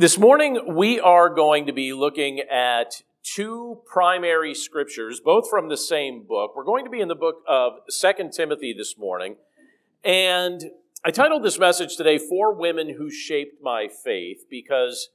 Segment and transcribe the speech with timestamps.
[0.00, 5.76] This morning, we are going to be looking at two primary scriptures, both from the
[5.76, 6.52] same book.
[6.54, 9.38] We're going to be in the book of Second Timothy this morning.
[10.04, 10.70] And
[11.04, 15.08] I titled this message today, Four Women Who Shaped My Faith, because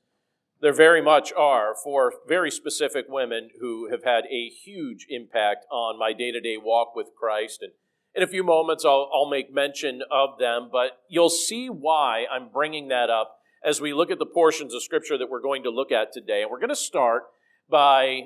[0.60, 5.98] there very much are four very specific women who have had a huge impact on
[5.98, 7.62] my day to day walk with Christ.
[7.62, 7.72] And
[8.14, 12.50] in a few moments, I'll, I'll make mention of them, but you'll see why I'm
[12.50, 15.70] bringing that up as we look at the portions of Scripture that we're going to
[15.70, 16.42] look at today.
[16.42, 17.24] And we're going to start
[17.70, 18.24] by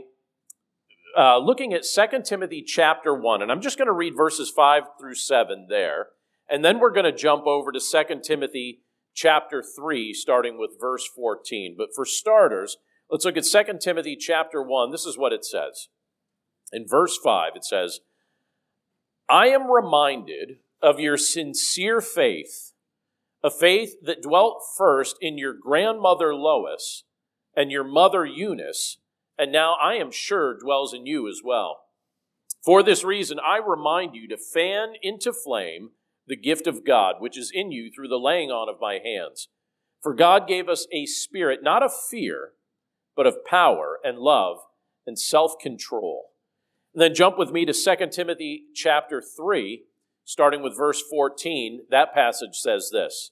[1.17, 3.41] uh, looking at 2 Timothy chapter 1.
[3.41, 6.07] And I'm just going to read verses 5 through 7 there.
[6.49, 8.81] And then we're going to jump over to 2 Timothy
[9.13, 11.75] chapter 3, starting with verse 14.
[11.77, 12.77] But for starters,
[13.09, 14.91] let's look at 2 Timothy chapter 1.
[14.91, 15.89] This is what it says.
[16.71, 17.99] In verse 5, it says,
[19.29, 22.66] I am reminded of your sincere faith
[23.47, 27.05] a faith that dwelt first in your grandmother Lois
[27.55, 28.97] and your mother Eunice,
[29.37, 31.77] and now I am sure dwells in you as well.
[32.61, 35.91] For this reason, I remind you to fan into flame
[36.27, 39.47] the gift of God, which is in you through the laying on of my hands.
[40.03, 42.51] For God gave us a spirit not of fear,
[43.15, 44.57] but of power and love
[45.05, 46.31] and self control.
[46.93, 49.83] And then jump with me to 2 Timothy chapter 3,
[50.25, 51.85] starting with verse 14.
[51.89, 53.31] That passage says this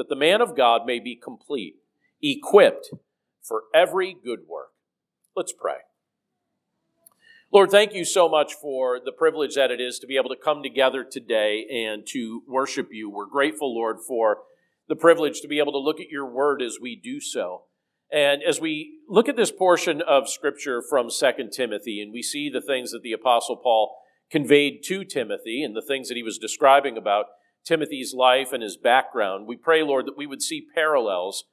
[0.00, 1.74] that the man of God may be complete,
[2.22, 2.88] equipped
[3.42, 4.70] for every good work.
[5.36, 5.74] Let's pray.
[7.52, 10.42] Lord, thank you so much for the privilege that it is to be able to
[10.42, 13.10] come together today and to worship you.
[13.10, 14.38] We're grateful, Lord, for
[14.88, 17.64] the privilege to be able to look at your word as we do so.
[18.10, 22.48] And as we look at this portion of scripture from 2 Timothy, and we see
[22.48, 23.98] the things that the Apostle Paul
[24.30, 27.26] conveyed to Timothy and the things that he was describing about
[27.64, 31.44] Timothy's life and his background, we pray, Lord, that we would see parallels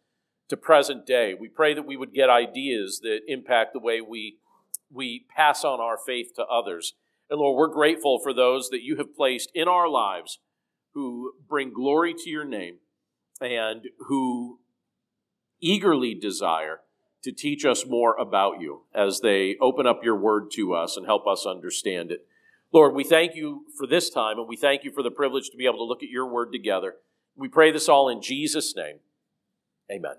[0.49, 1.33] to present day.
[1.33, 4.37] We pray that we would get ideas that impact the way we,
[4.91, 6.93] we pass on our faith to others.
[7.29, 10.39] And Lord, we're grateful for those that you have placed in our lives
[10.93, 12.77] who bring glory to your name
[13.41, 14.59] and who
[15.59, 16.79] eagerly desire
[17.23, 21.05] to teach us more about you as they open up your word to us and
[21.05, 22.25] help us understand it.
[22.73, 25.57] Lord, we thank you for this time and we thank you for the privilege to
[25.57, 26.95] be able to look at your word together.
[27.35, 28.99] We pray this all in Jesus' name.
[29.91, 30.15] Amen.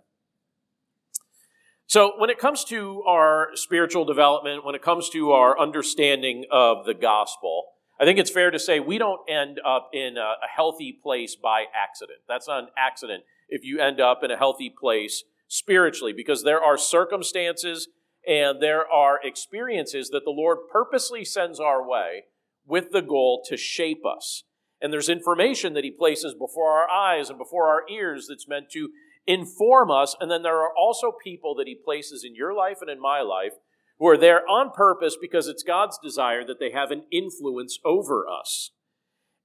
[1.87, 6.85] So, when it comes to our spiritual development, when it comes to our understanding of
[6.85, 7.65] the gospel,
[8.01, 11.65] I think it's fair to say we don't end up in a, healthy place by
[11.75, 12.19] accident.
[12.29, 16.63] That's not an accident if you end up in a healthy place spiritually, because there
[16.63, 17.89] are circumstances
[18.27, 22.25] and there are experiences that the Lord purposely sends our way
[22.69, 24.45] with the goal to shape us.
[24.81, 28.71] And there's information that He places before our eyes and before our ears that's meant
[28.73, 28.91] to
[29.27, 30.15] inform us.
[30.21, 33.21] And then there are also people that He places in your life and in my
[33.21, 33.55] life
[33.99, 38.27] who are there on purpose because it's God's desire that they have an influence over
[38.29, 38.71] us.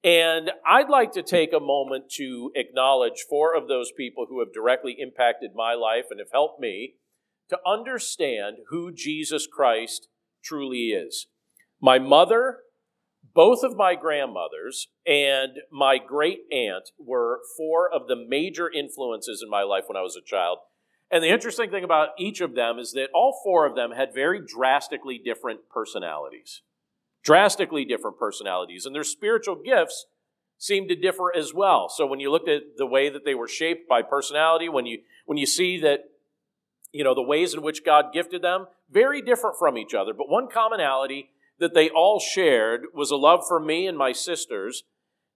[0.03, 4.53] And I'd like to take a moment to acknowledge four of those people who have
[4.53, 6.95] directly impacted my life and have helped me
[7.49, 10.09] to understand who Jesus Christ
[10.43, 11.27] truly is.
[11.81, 12.59] My mother
[13.33, 19.49] both of my grandmothers and my great aunt were four of the major influences in
[19.49, 20.59] my life when I was a child.
[21.09, 24.13] And the interesting thing about each of them is that all four of them had
[24.13, 26.61] very drastically different personalities.
[27.23, 28.85] Drastically different personalities.
[28.85, 30.05] And their spiritual gifts
[30.57, 31.89] seemed to differ as well.
[31.89, 34.99] So when you looked at the way that they were shaped by personality, when you
[35.25, 36.05] when you see that
[36.91, 40.29] you know the ways in which God gifted them, very different from each other, but
[40.29, 44.83] one commonality that they all shared was a love for me and my sisters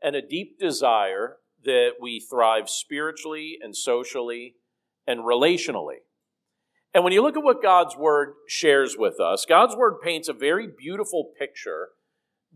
[0.01, 4.55] and a deep desire that we thrive spiritually and socially
[5.05, 5.97] and relationally.
[6.93, 10.33] And when you look at what God's Word shares with us, God's Word paints a
[10.33, 11.89] very beautiful picture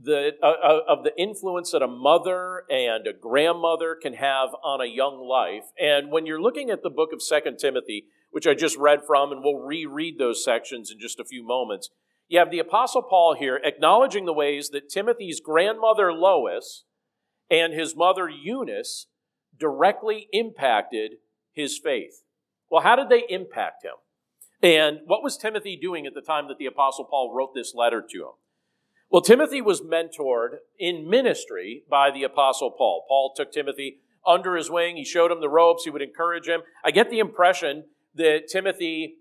[0.01, 4.81] that, uh, uh of the influence that a mother and a grandmother can have on
[4.81, 5.65] a young life.
[5.79, 9.31] And when you're looking at the book of Second Timothy, which I just read from,
[9.31, 11.89] and we'll reread those sections in just a few moments,
[12.31, 16.85] you have the Apostle Paul here acknowledging the ways that Timothy's grandmother Lois
[17.49, 19.07] and his mother Eunice
[19.59, 21.17] directly impacted
[21.51, 22.23] his faith
[22.69, 23.95] Well, how did they impact him?
[24.63, 28.01] And what was Timothy doing at the time that the Apostle Paul wrote this letter
[28.09, 28.33] to him?
[29.09, 33.03] Well, Timothy was mentored in ministry by the Apostle Paul.
[33.09, 34.95] Paul took Timothy under his wing.
[34.95, 35.83] He showed him the ropes.
[35.83, 36.61] He would encourage him.
[36.85, 37.83] I get the impression
[38.15, 39.15] that Timothy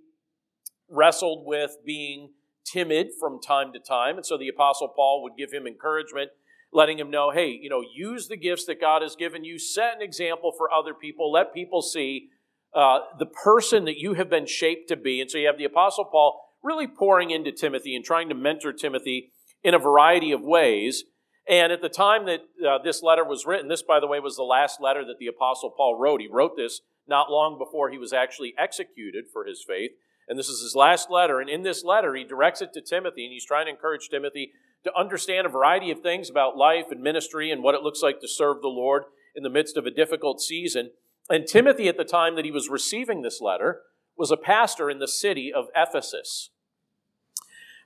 [0.89, 2.31] wrestled with being
[2.65, 4.17] timid from time to time.
[4.17, 6.31] And so the Apostle Paul would give him encouragement,
[6.73, 9.97] letting him know, hey, you know, use the gifts that God has given you, set
[9.97, 12.29] an example for other people, let people see
[12.75, 15.21] uh, the person that you have been shaped to be.
[15.21, 18.73] And so you have the Apostle Paul really pouring into Timothy and trying to mentor
[18.73, 19.33] Timothy
[19.65, 21.05] in a variety of ways.
[21.49, 24.37] And at the time that uh, this letter was written, this, by the way, was
[24.37, 26.21] the last letter that the Apostle Paul wrote.
[26.21, 29.91] He wrote this not long before he was actually executed for his faith.
[30.31, 31.41] And this is his last letter.
[31.41, 34.53] And in this letter, he directs it to Timothy, and he's trying to encourage Timothy
[34.85, 38.21] to understand a variety of things about life and ministry and what it looks like
[38.21, 39.03] to serve the Lord
[39.35, 40.91] in the midst of a difficult season.
[41.29, 43.81] And Timothy, at the time that he was receiving this letter,
[44.17, 46.51] was a pastor in the city of Ephesus.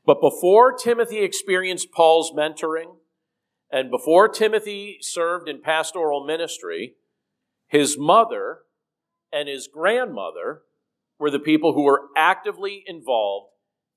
[0.05, 2.97] But before Timothy experienced Paul's mentoring,
[3.70, 6.97] and before Timothy served in pastoral ministry,
[7.67, 8.58] his mother
[9.32, 10.61] and his grandmother
[11.19, 13.50] were the people who were actively involved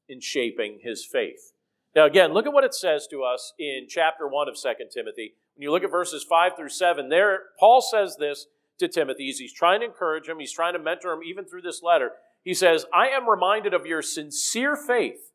[0.08, 1.54] in shaping his faith.
[1.96, 5.34] Now, again, look at what it says to us in chapter 1 of 2 Timothy.
[5.56, 8.46] When you look at verses 5 through 7, there, Paul says this
[8.78, 9.25] to Timothy.
[9.25, 12.12] He's trying to encourage him, he's trying to mentor him even through this letter.
[12.44, 15.31] He says, I am reminded of your sincere faith,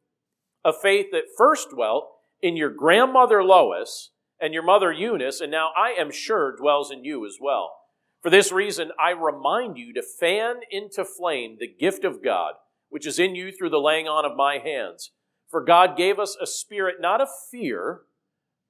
[0.64, 2.08] a faith that first dwelt
[2.40, 7.04] in your grandmother Lois and your mother Eunice, and now I am sure dwells in
[7.04, 7.72] you as well.
[8.22, 12.54] For this reason, I remind you to fan into flame the gift of God,
[12.88, 15.10] which is in you through the laying on of my hands.
[15.50, 18.02] For God gave us a spirit not of fear,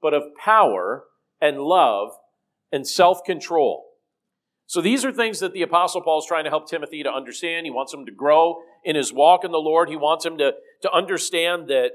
[0.00, 1.04] but of power
[1.40, 2.12] and love
[2.72, 3.90] and self control.
[4.66, 7.66] So these are things that the Apostle Paul is trying to help Timothy to understand.
[7.66, 9.90] He wants him to grow in his walk in the Lord.
[9.90, 11.90] He wants him to, to understand that,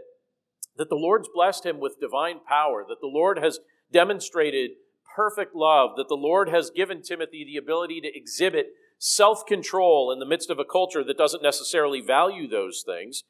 [0.77, 3.59] that the Lord's blessed him with divine power, that the Lord has
[3.91, 4.71] demonstrated
[5.17, 8.67] perfect love, that the Lord has given Timothy the ability to exhibit
[8.99, 13.23] self control in the midst of a culture that doesn't necessarily value those things.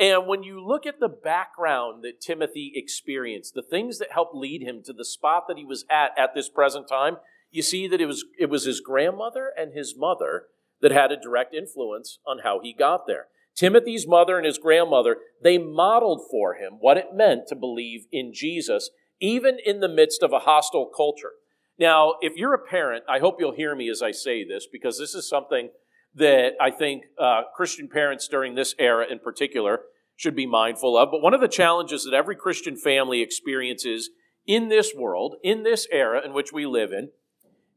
[0.00, 4.62] And when you look at the background that Timothy experienced, the things that helped lead
[4.62, 7.18] him to the spot that he was at at this present time,
[7.50, 10.44] you see that it was, it was his grandmother and his mother
[10.80, 13.26] that had a direct influence on how he got there.
[13.54, 18.32] Timothy's mother and his grandmother, they modeled for him what it meant to believe in
[18.32, 21.32] Jesus, even in the midst of a hostile culture.
[21.78, 24.98] Now, if you're a parent, I hope you'll hear me as I say this, because
[24.98, 25.70] this is something
[26.14, 29.82] that I think uh, Christian parents during this era in particular
[30.16, 31.10] should be mindful of.
[31.12, 34.10] But one of the challenges that every Christian family experiences
[34.46, 37.10] in this world, in this era in which we live in,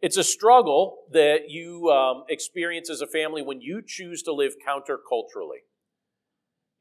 [0.01, 4.53] it's a struggle that you um, experience as a family when you choose to live
[4.67, 5.61] counterculturally.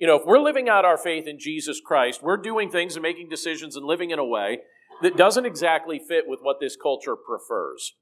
[0.00, 3.02] You know, if we're living out our faith in Jesus Christ, we're doing things and
[3.02, 4.60] making decisions and living in a way
[5.02, 7.92] that doesn't exactly fit with what this culture prefers.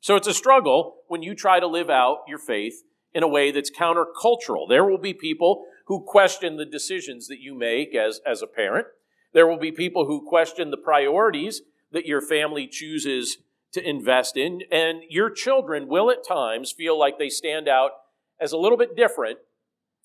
[0.00, 2.82] So it's a struggle when you try to live out your faith
[3.14, 4.68] in a way that's countercultural.
[4.68, 8.88] There will be people who question the decisions that you make as, as a parent.
[9.32, 11.62] There will be people who question the priorities
[11.92, 13.38] that your family chooses
[13.72, 14.62] to invest in.
[14.72, 17.92] And your children will at times feel like they stand out
[18.40, 19.38] as a little bit different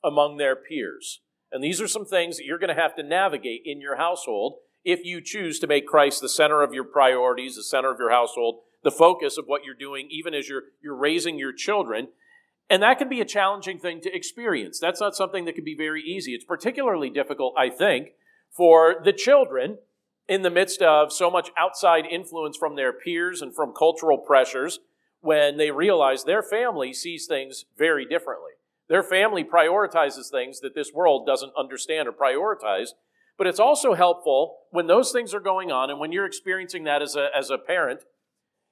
[0.06, 1.22] among their peers.
[1.52, 4.58] And these are some things that you're going to have to navigate in your household
[4.84, 8.12] if you choose to make Christ the center of your priorities, the center of your
[8.12, 12.10] household, the focus of what you're doing, even as you're, you're raising your children.
[12.70, 14.80] And that can be a challenging thing to experience.
[14.80, 16.34] That's not something that can be very easy.
[16.34, 18.10] It's particularly difficult, I think,
[18.52, 19.80] for the children
[20.28, 24.80] in the midst of so much outside influence from their peers and from cultural pressures
[25.22, 28.52] when they realize their family sees things very differently.
[28.88, 32.90] Their family prioritizes things that this world doesn't understand or prioritize.
[33.38, 37.02] But it's also helpful when those things are going on and when you're experiencing that
[37.02, 38.02] as a, as a parent.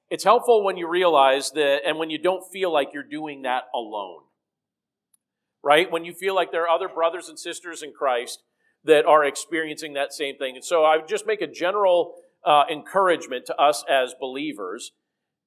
[0.10, 3.64] It's helpful when you realize that and when you don't feel like you're doing that
[3.74, 4.22] alone.
[5.64, 5.92] Right?
[5.92, 8.44] When you feel like there are other brothers and sisters in Christ
[8.84, 10.56] that are experiencing that same thing.
[10.56, 12.16] And so I would just make a general
[12.46, 14.92] uh, encouragement to us as believers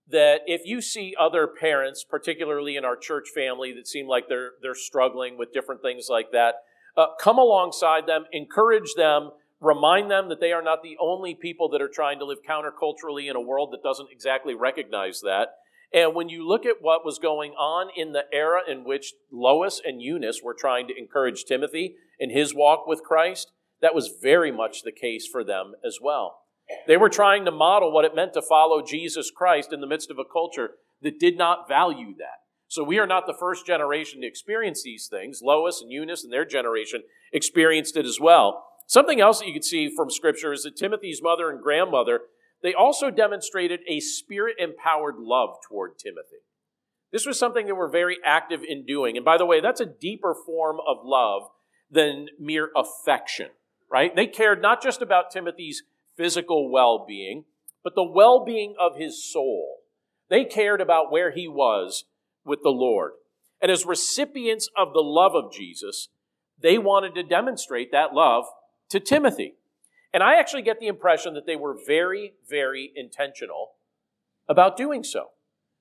[0.08, 4.52] that if you see other parents, particularly in our church family, that seem like they're
[4.62, 6.56] they're struggling with different things like that,
[6.96, 11.68] uh, come alongside them, encourage them, remind them that they are not the only people
[11.70, 15.48] that are trying to live counterculturally in a world that doesn't exactly recognize that.
[15.92, 19.80] And when you look at what was going on in the era in which Lois
[19.84, 24.50] and Eunice were trying to encourage Timothy in his walk with Christ, that was very
[24.50, 26.40] much the case for them as well.
[26.86, 30.10] They were trying to model what it meant to follow Jesus Christ in the midst
[30.10, 32.40] of a culture that did not value that.
[32.68, 35.40] So we are not the first generation to experience these things.
[35.42, 38.64] Lois and Eunice and their generation experienced it as well.
[38.88, 42.20] Something else that you can see from Scripture is that Timothy's mother and grandmother,
[42.62, 46.42] they also demonstrated a spirit empowered love toward Timothy.
[47.12, 49.16] This was something they were very active in doing.
[49.16, 51.42] And by the way, that's a deeper form of love
[51.90, 53.48] than mere affection,
[53.90, 54.14] right?
[54.14, 55.84] They cared not just about Timothy's
[56.16, 57.44] physical well being,
[57.84, 59.78] but the well being of his soul.
[60.28, 62.04] They cared about where he was
[62.44, 63.12] with the Lord.
[63.60, 66.08] And as recipients of the love of Jesus,
[66.60, 68.44] they wanted to demonstrate that love
[68.90, 69.54] to Timothy.
[70.12, 73.72] And I actually get the impression that they were very, very intentional
[74.48, 75.30] about doing so.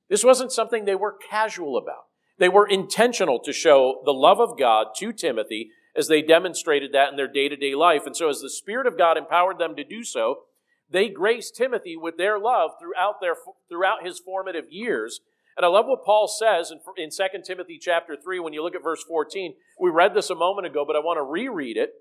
[0.10, 2.06] This wasn't something they were casual about.
[2.38, 7.10] They were intentional to show the love of God to Timothy as they demonstrated that
[7.10, 8.06] in their day to day life.
[8.06, 10.44] And so, as the Spirit of God empowered them to do so,
[10.90, 13.36] they graced Timothy with their love throughout, their,
[13.70, 15.22] throughout his formative years.
[15.58, 18.76] And I love what Paul says in, in 2 Timothy chapter 3 when you look
[18.76, 19.54] at verse 14.
[19.80, 21.94] We read this a moment ago, but I want to reread it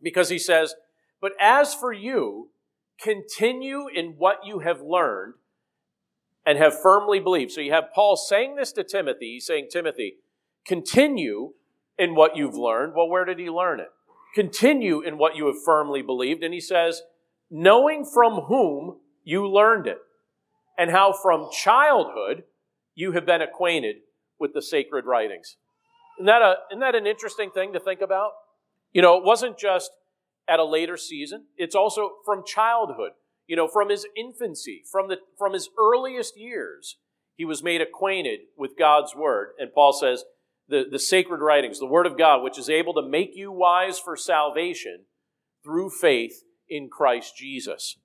[0.00, 0.74] because he says,
[1.20, 2.50] But as for you,
[3.00, 5.34] continue in what you have learned
[6.44, 7.52] and have firmly believed.
[7.52, 9.34] So you have Paul saying this to Timothy.
[9.34, 10.16] He's saying, Timothy,
[10.66, 11.54] continue
[11.98, 12.94] in what you've learned.
[12.94, 13.88] Well, where did he learn it?
[14.34, 16.42] Continue in what you have firmly believed.
[16.42, 17.02] And he says,
[17.50, 19.98] knowing from whom you learned it,
[20.78, 22.44] and how from childhood
[22.94, 23.96] you have been acquainted
[24.38, 25.56] with the sacred writings.
[26.18, 28.32] Isn't that, a, isn't that an interesting thing to think about?
[28.92, 29.90] You know, it wasn't just
[30.48, 33.12] at a later season, it's also from childhood.
[33.46, 36.96] You know, from his infancy, from, the, from his earliest years,
[37.36, 39.50] he was made acquainted with God's word.
[39.58, 40.24] And Paul says,
[40.68, 43.98] the, the sacred writings, the word of God, which is able to make you wise
[43.98, 45.04] for salvation
[45.64, 47.98] through faith in Christ Jesus.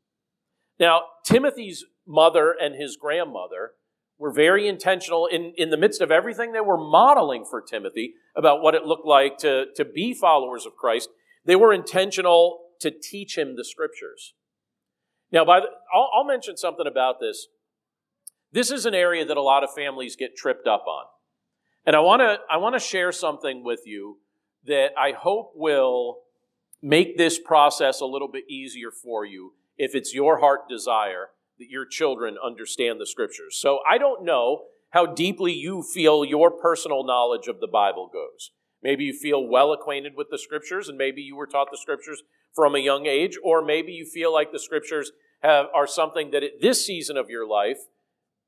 [0.79, 3.71] Now, Timothy's mother and his grandmother
[4.19, 8.61] were very intentional in, in the midst of everything they were modeling for Timothy about
[8.61, 11.09] what it looked like to, to be followers of Christ.
[11.45, 14.33] They were intentional to teach him the scriptures.
[15.31, 17.47] Now, by the, I'll, I'll mention something about this.
[18.51, 21.05] This is an area that a lot of families get tripped up on.
[21.87, 24.17] And I want to I want to share something with you
[24.65, 26.17] that I hope will
[26.81, 31.69] make this process a little bit easier for you if it's your heart desire that
[31.69, 33.57] your children understand the scriptures.
[33.57, 38.51] So I don't know how deeply you feel your personal knowledge of the Bible goes.
[38.83, 42.21] Maybe you feel well acquainted with the scriptures, and maybe you were taught the scriptures
[42.53, 46.43] from a young age, or maybe you feel like the scriptures have, are something that
[46.43, 47.79] at this season of your life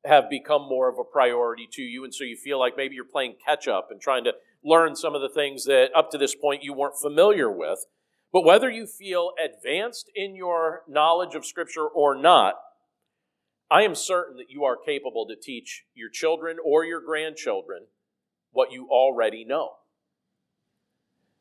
[0.05, 3.03] have become more of a priority to you, and so you feel like maybe you're
[3.03, 6.35] playing catch up and trying to learn some of the things that up to this
[6.35, 7.85] point you weren't familiar with.
[8.31, 12.55] But whether you feel advanced in your knowledge of Scripture or not,
[13.71, 17.85] I am certain that you are capable to teach your children or your grandchildren
[18.51, 19.73] what you already know.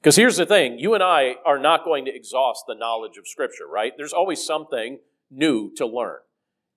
[0.00, 3.26] Because here's the thing you and I are not going to exhaust the knowledge of
[3.26, 3.92] Scripture, right?
[3.96, 4.98] There's always something
[5.30, 6.18] new to learn.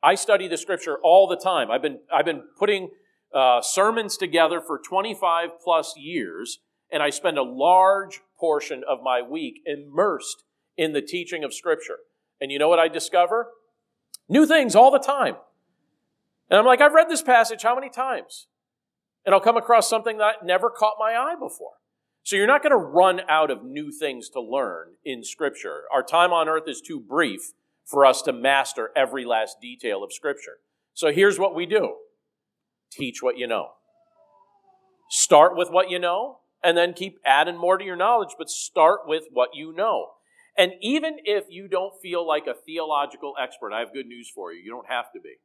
[0.03, 1.70] I study the Scripture all the time.
[1.70, 2.89] I've been, I've been putting
[3.34, 6.60] uh, sermons together for 25 plus years,
[6.91, 10.43] and I spend a large portion of my week immersed
[10.75, 11.98] in the teaching of Scripture.
[12.39, 13.50] And you know what I discover?
[14.27, 15.36] New things all the time.
[16.50, 18.48] And I'm like, I've read this passage how many times?
[19.25, 21.74] And I'll come across something that never caught my eye before.
[22.24, 25.84] So you're not going to run out of new things to learn in Scripture.
[25.93, 27.53] Our time on earth is too brief
[27.86, 30.58] for us to master every last detail of Scripture.
[30.94, 31.96] So here's what we do
[32.92, 33.70] teach what you know.
[35.10, 39.02] Start with what you know, and then keep adding more to your knowledge, but start
[39.06, 40.08] with what you know.
[40.58, 44.52] And even if you don't feel like a theological expert, I have good news for
[44.52, 44.62] you.
[44.62, 45.36] You don't have to be.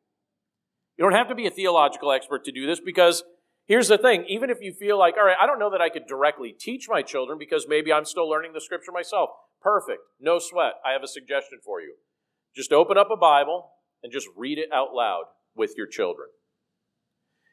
[0.97, 3.23] You don't have to be a theological expert to do this because
[3.67, 5.91] here's the thing even if you feel like, all right, I don't know that I
[5.91, 9.31] could directly teach my children because maybe I'm still learning the scripture myself.
[9.61, 10.01] Perfect.
[10.21, 10.75] No sweat.
[10.85, 11.95] I have a suggestion for you.
[12.57, 13.71] Just open up a Bible
[14.03, 16.29] and just read it out loud with your children.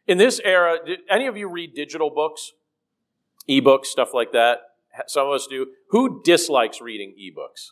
[0.07, 2.53] In this era, did any of you read digital books?
[3.49, 4.59] ebooks, stuff like that.
[5.07, 5.67] Some of us do.
[5.89, 7.71] Who dislikes reading ebooks?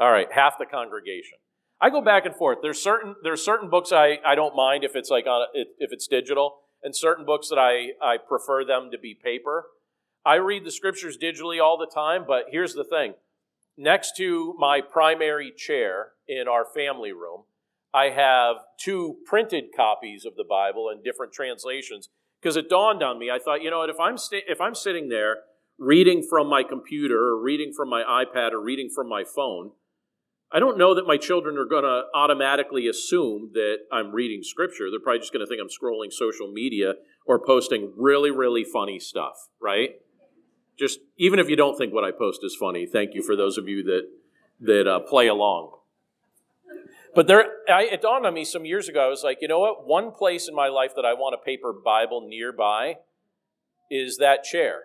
[0.00, 1.38] All right, half the congregation.
[1.80, 2.58] I go back and forth.
[2.62, 6.06] There's certain there's certain books I, I don't mind if it's like on if it's
[6.06, 9.66] digital, and certain books that I, I prefer them to be paper.
[10.24, 13.14] I read the scriptures digitally all the time, but here's the thing.
[13.80, 17.44] Next to my primary chair in our family room,
[17.94, 22.08] I have two printed copies of the Bible in different translations
[22.42, 23.30] because it dawned on me.
[23.30, 25.36] I thought, you know what, if I'm, sta- if I'm sitting there
[25.78, 29.70] reading from my computer or reading from my iPad or reading from my phone,
[30.50, 34.90] I don't know that my children are going to automatically assume that I'm reading scripture.
[34.90, 36.94] They're probably just going to think I'm scrolling social media
[37.26, 39.90] or posting really, really funny stuff, right?
[40.78, 43.58] Just even if you don't think what I post is funny, thank you for those
[43.58, 44.08] of you that
[44.60, 45.72] that uh, play along.
[47.14, 49.04] But there, I, it dawned on me some years ago.
[49.04, 49.86] I was like, you know what?
[49.86, 52.98] One place in my life that I want a paper Bible nearby
[53.90, 54.84] is that chair.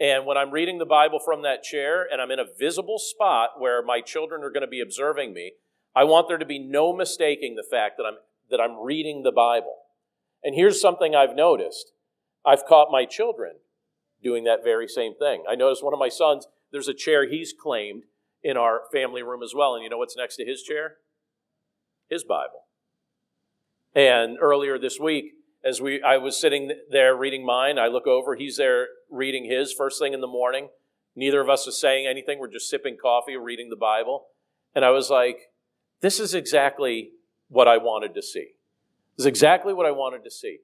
[0.00, 3.50] And when I'm reading the Bible from that chair and I'm in a visible spot
[3.58, 5.52] where my children are going to be observing me,
[5.94, 8.16] I want there to be no mistaking the fact that I'm,
[8.50, 9.76] that I'm reading the Bible.
[10.42, 11.92] And here's something I've noticed
[12.44, 13.52] I've caught my children
[14.22, 15.44] doing that very same thing.
[15.48, 18.04] I noticed one of my sons, there's a chair he's claimed
[18.42, 19.74] in our family room as well.
[19.74, 20.96] And you know what's next to his chair?
[22.08, 22.64] His Bible.
[23.94, 28.34] And earlier this week, as we I was sitting there reading mine, I look over,
[28.34, 30.68] he's there reading his first thing in the morning.
[31.14, 32.38] Neither of us is saying anything.
[32.38, 34.28] We're just sipping coffee, reading the Bible.
[34.74, 35.50] And I was like,
[36.00, 37.10] this is exactly
[37.48, 38.54] what I wanted to see.
[39.16, 40.60] This is exactly what I wanted to see.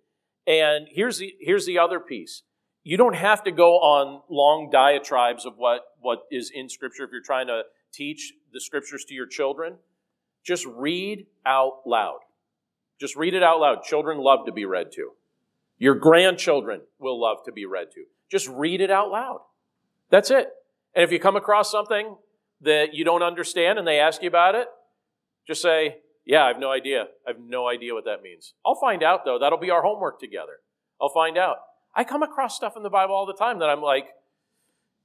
[0.46, 2.42] And here's the here's the other piece.
[2.84, 7.10] You don't have to go on long diatribes of what, what is in Scripture if
[7.10, 9.76] you're trying to teach the Scriptures to your children.
[10.44, 12.20] Just read out loud.
[12.98, 13.82] Just read it out loud.
[13.82, 15.12] Children love to be read to.
[15.78, 18.04] Your grandchildren will love to be read to.
[18.30, 19.40] Just read it out loud.
[20.10, 20.48] That's it.
[20.94, 22.16] And if you come across something
[22.62, 24.66] that you don't understand and they ask you about it,
[25.46, 27.04] just say, Yeah, I have no idea.
[27.26, 28.54] I have no idea what that means.
[28.66, 29.38] I'll find out, though.
[29.38, 30.58] That'll be our homework together.
[31.00, 31.58] I'll find out.
[31.98, 34.10] I come across stuff in the Bible all the time that I'm like,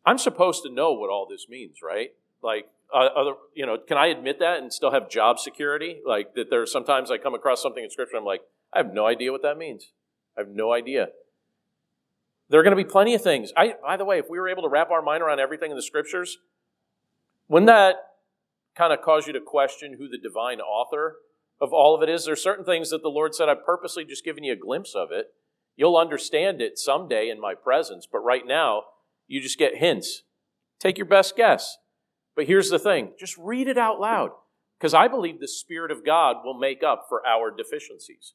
[0.06, 2.12] I'm supposed to know what all this means, right?
[2.44, 6.02] Like, uh, other, you know, can I admit that and still have job security?
[6.06, 9.08] Like that there's sometimes I come across something in scripture, I'm like, I have no
[9.08, 9.92] idea what that means.
[10.38, 11.08] I have no idea.
[12.50, 13.52] There are going to be plenty of things.
[13.58, 15.76] I, by the way, if we were able to wrap our mind around everything in
[15.76, 16.38] the scriptures,
[17.48, 17.96] wouldn't that
[18.76, 21.16] kind of cause you to question who the divine author
[21.60, 22.26] of all of it is?
[22.26, 24.94] There are certain things that the Lord said, I've purposely just given you a glimpse
[24.94, 25.34] of it.
[25.76, 28.84] You'll understand it someday in my presence, but right now,
[29.28, 30.24] you just get hints.
[30.80, 31.78] Take your best guess.
[32.36, 34.32] But here's the thing just read it out loud,
[34.80, 38.34] because I believe the Spirit of God will make up for our deficiencies.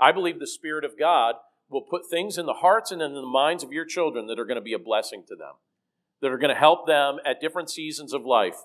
[0.00, 1.34] I believe the Spirit of God
[1.68, 4.46] will put things in the hearts and in the minds of your children that are
[4.46, 5.54] going to be a blessing to them,
[6.22, 8.56] that are going to help them at different seasons of life.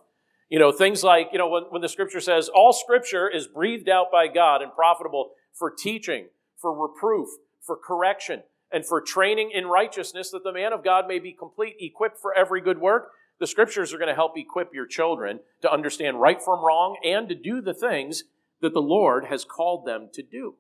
[0.50, 3.90] You know, things like, you know, when, when the scripture says, all scripture is breathed
[3.90, 7.28] out by God and profitable for teaching, for reproof,
[7.66, 11.76] for correction, and for training in righteousness, that the man of God may be complete,
[11.80, 13.12] equipped for every good work.
[13.40, 17.30] The scriptures are going to help equip your children to understand right from wrong and
[17.30, 18.24] to do the things
[18.62, 20.56] that the Lord has called them to do.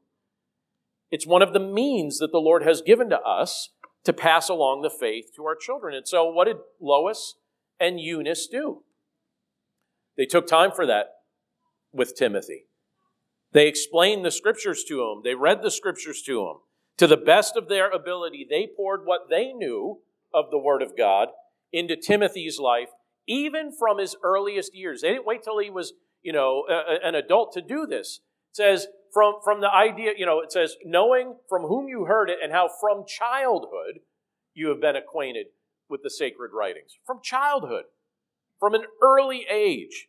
[1.11, 3.69] It's one of the means that the Lord has given to us
[4.03, 5.95] to pass along the faith to our children.
[5.95, 7.35] And so, what did Lois
[7.79, 8.83] and Eunice do?
[10.17, 11.07] They took time for that
[11.91, 12.65] with Timothy.
[13.51, 16.55] They explained the scriptures to him, they read the scriptures to him.
[16.97, 19.99] To the best of their ability, they poured what they knew
[20.34, 21.29] of the Word of God
[21.71, 22.89] into Timothy's life,
[23.27, 25.01] even from his earliest years.
[25.01, 28.19] They didn't wait till he was, you know, a, an adult to do this.
[28.51, 32.29] It says, from, from the idea, you know, it says, knowing from whom you heard
[32.29, 33.99] it and how from childhood
[34.53, 35.47] you have been acquainted
[35.89, 36.97] with the sacred writings.
[37.06, 37.86] From childhood,
[38.60, 40.08] from an early age,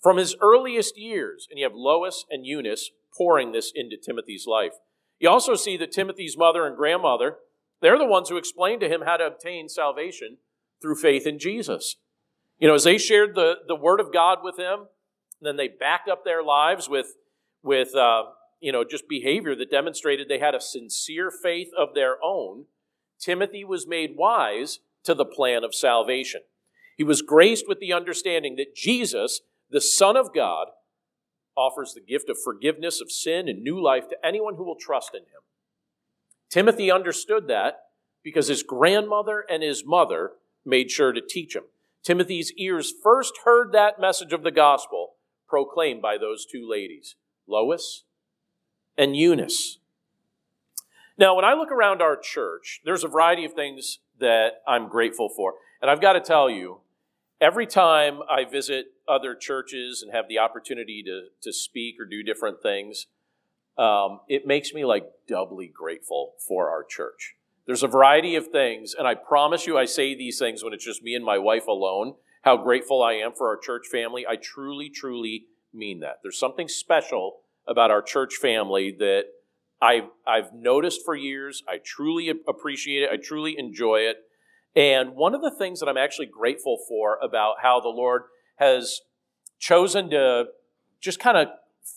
[0.00, 1.46] from his earliest years.
[1.50, 4.74] And you have Lois and Eunice pouring this into Timothy's life.
[5.20, 7.36] You also see that Timothy's mother and grandmother,
[7.80, 10.38] they're the ones who explained to him how to obtain salvation
[10.82, 11.96] through faith in Jesus.
[12.58, 14.86] You know, as they shared the, the word of God with him,
[15.40, 17.14] then they backed up their lives with,
[17.62, 18.24] with uh,
[18.60, 22.64] you know, just behavior that demonstrated they had a sincere faith of their own.
[23.18, 26.42] Timothy was made wise to the plan of salvation.
[26.96, 30.68] He was graced with the understanding that Jesus, the Son of God,
[31.60, 35.14] offers the gift of forgiveness of sin and new life to anyone who will trust
[35.14, 35.42] in him.
[36.48, 37.82] Timothy understood that
[38.22, 40.32] because his grandmother and his mother
[40.64, 41.64] made sure to teach him.
[42.02, 48.04] Timothy's ears first heard that message of the gospel proclaimed by those two ladies, Lois
[48.96, 49.78] and Eunice.
[51.18, 55.28] Now, when I look around our church, there's a variety of things that I'm grateful
[55.28, 55.54] for.
[55.82, 56.80] And I've got to tell you,
[57.40, 62.22] every time I visit other churches and have the opportunity to, to speak or do
[62.22, 63.06] different things,
[63.76, 67.34] um, it makes me like doubly grateful for our church.
[67.66, 70.84] There's a variety of things, and I promise you, I say these things when it's
[70.84, 72.14] just me and my wife alone.
[72.42, 74.26] How grateful I am for our church family.
[74.26, 76.20] I truly, truly mean that.
[76.22, 79.24] There's something special about our church family that
[79.80, 81.62] I've, I've noticed for years.
[81.68, 83.10] I truly appreciate it.
[83.12, 84.16] I truly enjoy it.
[84.74, 88.22] And one of the things that I'm actually grateful for about how the Lord
[88.60, 89.00] has
[89.58, 90.44] chosen to
[91.00, 91.48] just kind of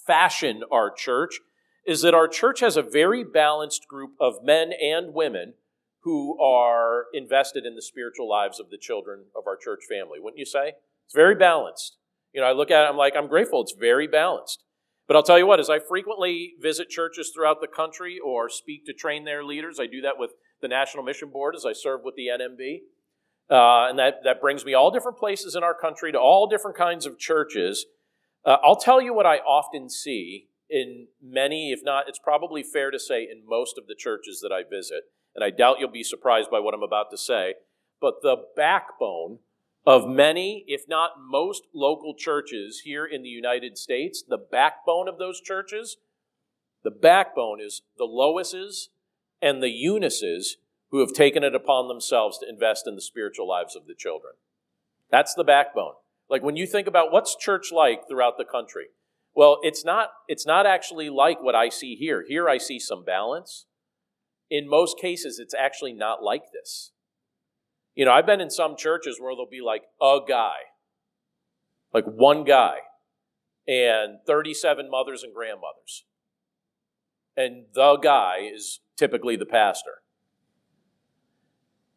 [0.08, 1.40] fashion our church
[1.86, 5.54] is that our church has a very balanced group of men and women
[6.04, 10.40] who are invested in the spiritual lives of the children of our church family, wouldn't
[10.40, 10.74] you say?
[11.06, 11.98] It's very balanced.
[12.34, 14.64] You know, I look at it, I'm like, I'm grateful it's very balanced.
[15.08, 18.86] But I'll tell you what, as I frequently visit churches throughout the country or speak
[18.86, 22.02] to train their leaders, I do that with the National Mission Board as I serve
[22.04, 22.80] with the NMB.
[23.54, 26.76] Uh, and that, that brings me all different places in our country to all different
[26.76, 27.86] kinds of churches.
[28.44, 32.90] Uh, I'll tell you what I often see in many, if not, it's probably fair
[32.90, 35.04] to say in most of the churches that I visit.
[35.36, 37.54] And I doubt you'll be surprised by what I'm about to say.
[38.02, 39.38] But the backbone
[39.86, 45.20] of many, if not most, local churches here in the United States, the backbone of
[45.20, 45.98] those churches,
[46.84, 48.90] the backbone is the Loises
[49.44, 50.58] and the Eunices
[50.94, 54.34] who have taken it upon themselves to invest in the spiritual lives of the children.
[55.10, 55.94] That's the backbone.
[56.30, 58.90] Like when you think about what's church like throughout the country,
[59.36, 62.24] well, it's not, it's not actually like what I see here.
[62.28, 63.66] Here I see some balance.
[64.52, 66.92] In most cases, it's actually not like this.
[67.96, 70.58] You know, I've been in some churches where there'll be like a guy,
[71.92, 72.78] like one guy,
[73.68, 76.06] and 37 mothers and grandmothers.
[77.36, 80.03] And the guy is typically the pastor.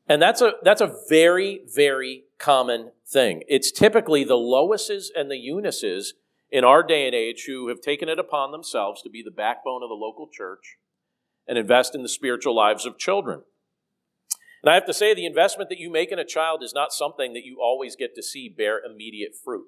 [0.08, 3.42] And that's a, that's a very, very common thing.
[3.48, 6.14] It's typically the Loises and the Eunices
[6.50, 9.82] in our day and age who have taken it upon themselves to be the backbone
[9.82, 10.76] of the local church
[11.48, 13.42] and invest in the spiritual lives of children.
[14.62, 16.92] And I have to say, the investment that you make in a child is not
[16.92, 19.66] something that you always get to see bear immediate fruit.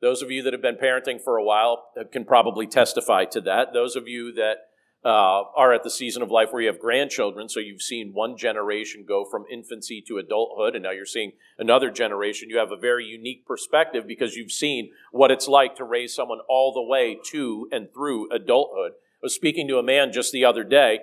[0.00, 3.72] Those of you that have been parenting for a while can probably testify to that.
[3.72, 4.56] Those of you that
[5.06, 8.36] uh, are at the season of life where you have grandchildren, so you've seen one
[8.36, 12.50] generation go from infancy to adulthood, and now you're seeing another generation.
[12.50, 16.40] You have a very unique perspective because you've seen what it's like to raise someone
[16.48, 18.92] all the way to and through adulthood.
[18.94, 20.98] I was speaking to a man just the other day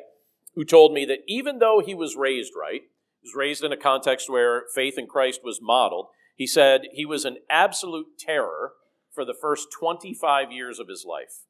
[0.54, 2.82] who told me that even though he was raised right,
[3.22, 7.06] he was raised in a context where faith in Christ was modeled, he said he
[7.06, 8.74] was an absolute terror
[9.14, 11.46] for the first 25 years of his life.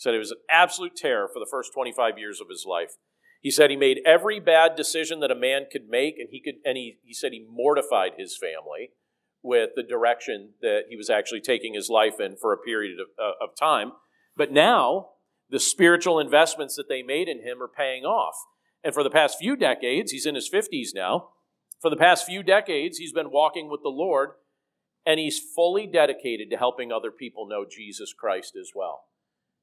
[0.00, 2.92] Said it was an absolute terror for the first 25 years of his life.
[3.42, 6.54] He said he made every bad decision that a man could make, and he could,
[6.64, 8.92] and he, he said he mortified his family
[9.42, 13.08] with the direction that he was actually taking his life in for a period of,
[13.18, 13.92] uh, of time.
[14.34, 15.10] But now
[15.50, 18.36] the spiritual investments that they made in him are paying off.
[18.82, 21.28] And for the past few decades, he's in his 50s now.
[21.78, 24.30] For the past few decades, he's been walking with the Lord,
[25.04, 29.02] and he's fully dedicated to helping other people know Jesus Christ as well.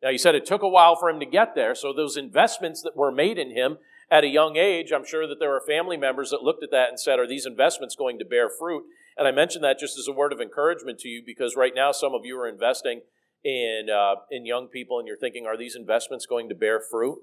[0.02, 2.82] Now, he said it took a while for him to get there, so those investments
[2.84, 3.78] that were made in him
[4.10, 6.90] at a young age, I'm sure that there were family members that looked at that
[6.90, 8.86] and said, Are these investments going to bear fruit?
[9.18, 11.92] And I mention that just as a word of encouragement to you because right now
[11.92, 13.02] some of you are investing
[13.44, 17.20] in, uh, in young people and you're thinking, are these investments going to bear fruit?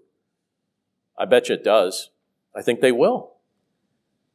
[1.17, 2.11] I bet you it does.
[2.55, 3.35] I think they will.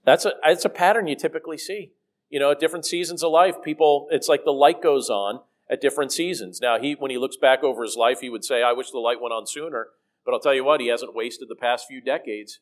[0.06, 1.91] That's a, it's a pattern you typically see.
[2.30, 5.82] You know, at different seasons of life, people, it's like the light goes on at
[5.82, 6.60] different seasons.
[6.62, 8.98] Now, he, when he looks back over his life, he would say, I wish the
[9.00, 9.88] light went on sooner.
[10.26, 12.60] But I'll tell you what, he hasn't wasted the past few decades.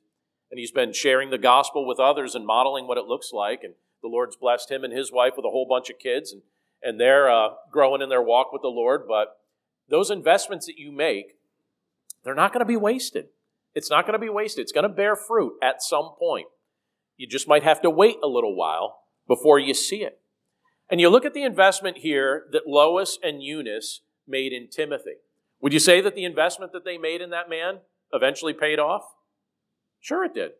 [0.51, 3.63] And he's been sharing the gospel with others and modeling what it looks like.
[3.63, 6.31] And the Lord's blessed him and his wife with a whole bunch of kids.
[6.31, 6.41] And
[6.81, 9.03] and they're uh, growing in their walk with the Lord.
[9.07, 9.37] But
[9.89, 11.37] those investments that you make,
[12.23, 13.27] they're not going to be wasted.
[13.73, 14.63] It's not going to be wasted.
[14.63, 16.47] It's going to bear fruit at some point.
[17.15, 20.19] You just might have to wait a little while before you see it.
[20.89, 25.15] And you look at the investment here that Lois and Eunice made in Timothy.
[25.61, 27.79] Would you say that the investment that they made in that man
[28.13, 29.03] eventually paid off?
[29.99, 30.51] Sure, it did.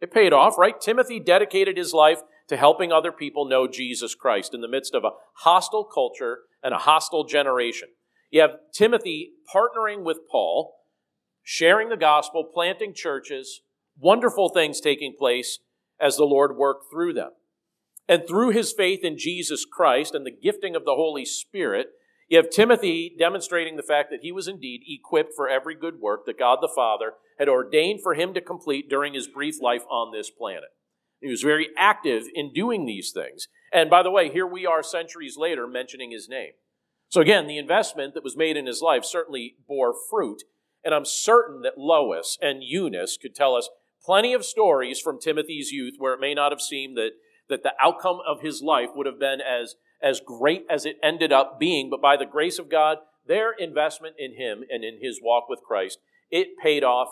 [0.00, 0.80] It paid off, right?
[0.80, 5.04] Timothy dedicated his life to helping other people know Jesus Christ in the midst of
[5.04, 7.88] a hostile culture and a hostile generation.
[8.30, 10.76] You have Timothy partnering with Paul,
[11.42, 13.60] sharing the gospel, planting churches,
[13.98, 15.58] wonderful things taking place
[16.00, 17.30] as the Lord worked through them.
[18.08, 21.88] And through his faith in Jesus Christ and the gifting of the Holy Spirit,
[22.28, 26.26] you have Timothy demonstrating the fact that he was indeed equipped for every good work
[26.26, 30.12] that God the Father had ordained for him to complete during his brief life on
[30.12, 30.70] this planet.
[31.20, 33.48] He was very active in doing these things.
[33.72, 36.52] And by the way, here we are centuries later mentioning his name.
[37.08, 40.42] So again, the investment that was made in his life certainly bore fruit.
[40.84, 43.70] And I'm certain that Lois and Eunice could tell us
[44.04, 47.12] plenty of stories from Timothy's youth where it may not have seemed that,
[47.48, 51.32] that the outcome of his life would have been as, as great as it ended
[51.32, 51.90] up being.
[51.90, 55.62] But by the grace of God, their investment in him and in his walk with
[55.62, 55.98] Christ,
[56.30, 57.08] it paid off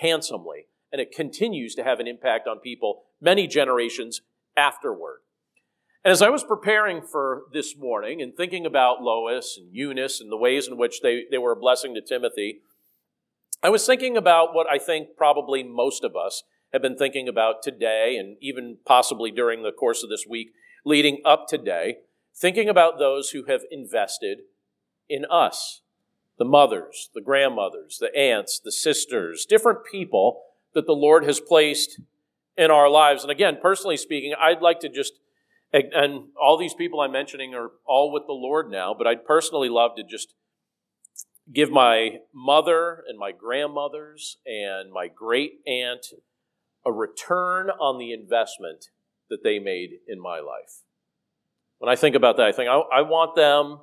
[0.00, 0.66] handsomely.
[0.90, 4.20] And it continues to have an impact on people many generations
[4.56, 5.20] afterward.
[6.04, 10.32] And as I was preparing for this morning and thinking about Lois and Eunice and
[10.32, 12.60] the ways in which they, they were a blessing to Timothy,
[13.62, 16.42] I was thinking about what I think probably most of us
[16.72, 20.52] have been thinking about today and even possibly during the course of this week
[20.84, 21.98] leading up today,
[22.34, 24.40] thinking about those who have invested
[25.08, 25.80] in us
[26.38, 30.42] the mothers, the grandmothers, the aunts, the sisters, different people
[30.74, 32.00] that the Lord has placed
[32.56, 33.22] in our lives.
[33.22, 35.12] And again, personally speaking, I'd like to just,
[35.72, 39.68] and all these people I'm mentioning are all with the Lord now, but I'd personally
[39.68, 40.34] love to just
[41.52, 46.06] give my mother and my grandmothers and my great aunt
[46.84, 48.86] a return on the investment
[49.30, 50.82] that they made in my life.
[51.78, 53.80] When I think about that, I think I, I want them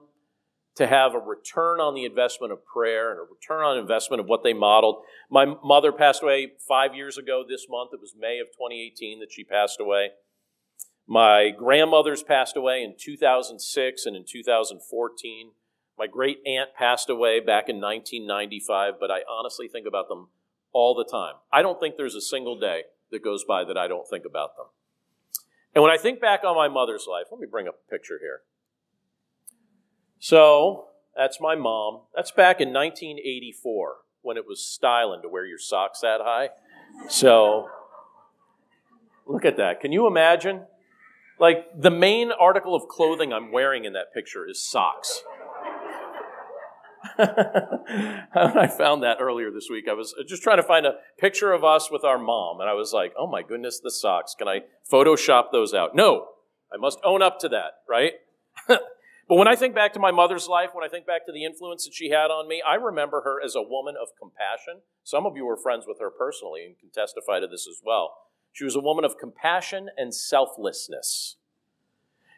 [0.76, 4.28] to have a return on the investment of prayer and a return on investment of
[4.28, 5.04] what they modeled.
[5.30, 7.90] My mother passed away five years ago this month.
[7.94, 10.12] It was May of 2018 that she passed away.
[11.06, 15.52] My grandmother's passed away in 2006 and in 2014.
[15.98, 20.30] My great aunt passed away back in 1995, but I honestly think about them
[20.74, 21.36] all the time.
[21.52, 24.56] I don't think there's a single day that goes by that I don't think about
[24.56, 24.68] them.
[25.74, 28.20] And when I think back on my mother's life, let me bring up a picture
[28.20, 28.42] here.
[30.20, 32.02] So that's my mom.
[32.16, 36.50] That's back in 1984 when it was styling to wear your socks that high.
[37.08, 37.70] So
[39.26, 39.80] look at that.
[39.80, 40.66] Can you imagine?
[41.40, 45.24] Like the main article of clothing I'm wearing in that picture is socks.
[47.18, 49.86] I found that earlier this week.
[49.90, 52.74] I was just trying to find a picture of us with our mom, and I
[52.74, 54.36] was like, oh my goodness, the socks.
[54.38, 55.96] Can I Photoshop those out?
[55.96, 56.28] No,
[56.74, 58.14] I must own up to that, right?
[59.30, 61.46] But when I think back to my mother's life, when I think back to the
[61.46, 64.82] influence that she had on me, I remember her as a woman of compassion.
[65.04, 68.16] Some of you were friends with her personally and can testify to this as well.
[68.52, 71.36] She was a woman of compassion and selflessness.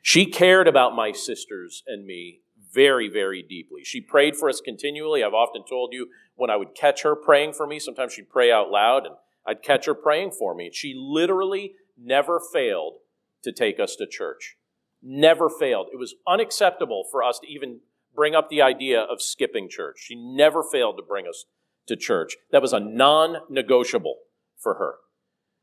[0.02, 2.41] She cared about my sisters and me
[2.74, 3.84] very, very deeply.
[3.84, 5.24] She prayed for us continually.
[5.24, 8.52] I've often told you when I would catch her praying for me, sometimes she'd pray
[8.52, 10.70] out loud and I'd catch her praying for me.
[10.72, 12.96] She literally never failed
[13.44, 14.58] to take us to church
[15.02, 15.88] never failed.
[15.92, 17.80] It was unacceptable for us to even
[18.14, 19.98] bring up the idea of skipping church.
[20.00, 21.46] She never failed to bring us
[21.88, 22.38] to church.
[22.52, 24.18] That was a non negotiable
[24.58, 24.96] for her.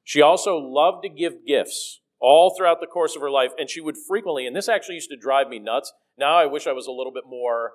[0.02, 3.80] She also loved to give gifts all throughout the course of her life, and she
[3.80, 5.92] would frequently, and this actually used to drive me nuts.
[6.18, 7.72] Now I wish I was a little bit more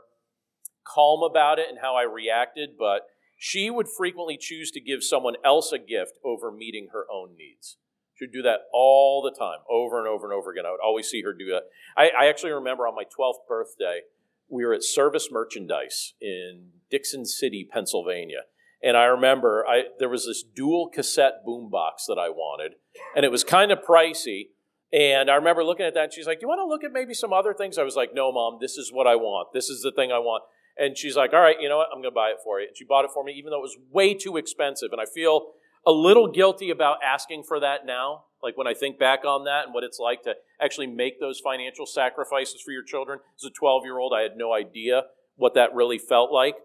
[0.86, 3.04] calm about it and how I reacted, but
[3.38, 7.78] she would frequently choose to give someone else a gift over meeting her own needs.
[8.16, 10.66] She would do that all the time, over and over and over again.
[10.66, 11.64] I would always see her do that.
[11.98, 14.02] I, I actually remember on my 12th birthday,
[14.50, 18.44] we were at Service Merchandise in Dickson City, Pennsylvania.
[18.84, 22.74] And I remember I, there was this dual cassette boombox that I wanted,
[23.16, 24.50] and it was kind of pricey.
[24.94, 26.94] And I remember looking at that, and she's like, Do you want to look at
[26.94, 27.80] maybe some other things?
[27.80, 29.52] I was like, No, mom, this is what I want.
[29.52, 30.44] This is the thing I want.
[30.78, 31.88] And she's like, All right, you know what?
[31.92, 32.68] I'm going to buy it for you.
[32.68, 34.90] And she bought it for me, even though it was way too expensive.
[34.92, 35.54] And I feel
[35.86, 38.26] a little guilty about asking for that now.
[38.44, 41.40] Like when I think back on that and what it's like to actually make those
[41.40, 43.20] financial sacrifices for your children.
[43.38, 45.04] As a 12 year old, I had no idea
[45.36, 46.56] what that really felt like.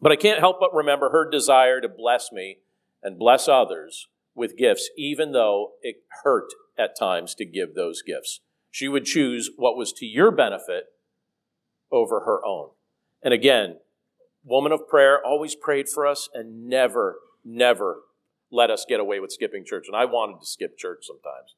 [0.00, 2.58] But I can't help but remember her desire to bless me
[3.02, 8.40] and bless others with gifts, even though it hurt at times to give those gifts.
[8.70, 10.86] She would choose what was to your benefit
[11.92, 12.70] over her own.
[13.22, 13.76] And again,
[14.44, 18.00] woman of prayer always prayed for us and never, never
[18.50, 19.86] let us get away with skipping church.
[19.86, 21.54] And I wanted to skip church sometimes.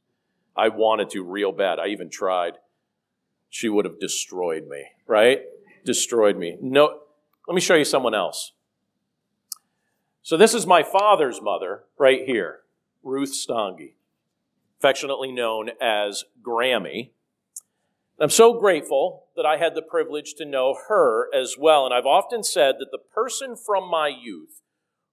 [0.56, 1.78] I wanted to real bad.
[1.78, 2.54] I even tried.
[3.50, 5.42] She would have destroyed me, right?
[5.84, 6.56] Destroyed me.
[6.60, 7.00] No,
[7.46, 8.52] let me show you someone else.
[10.22, 12.60] So this is my father's mother right here,
[13.02, 13.92] Ruth Stange,
[14.78, 17.10] affectionately known as Grammy.
[18.18, 21.84] I'm so grateful that I had the privilege to know her as well.
[21.84, 24.62] And I've often said that the person from my youth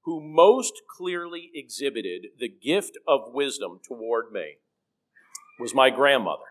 [0.04, 4.58] who most clearly exhibited the gift of wisdom toward me
[5.60, 6.44] was my grandmother.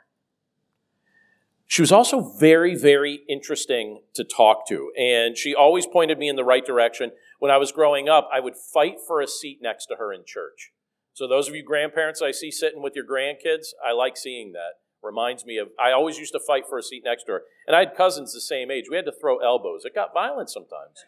[1.66, 6.36] She was also very, very interesting to talk to, and she always pointed me in
[6.36, 7.12] the right direction.
[7.38, 10.24] When I was growing up, I would fight for a seat next to her in
[10.26, 10.72] church.
[11.14, 14.80] So, those of you grandparents I see sitting with your grandkids, I like seeing that.
[15.02, 17.42] Reminds me of, I always used to fight for a seat next to her.
[17.66, 18.84] And I had cousins the same age.
[18.88, 19.84] We had to throw elbows.
[19.84, 21.04] It got violent sometimes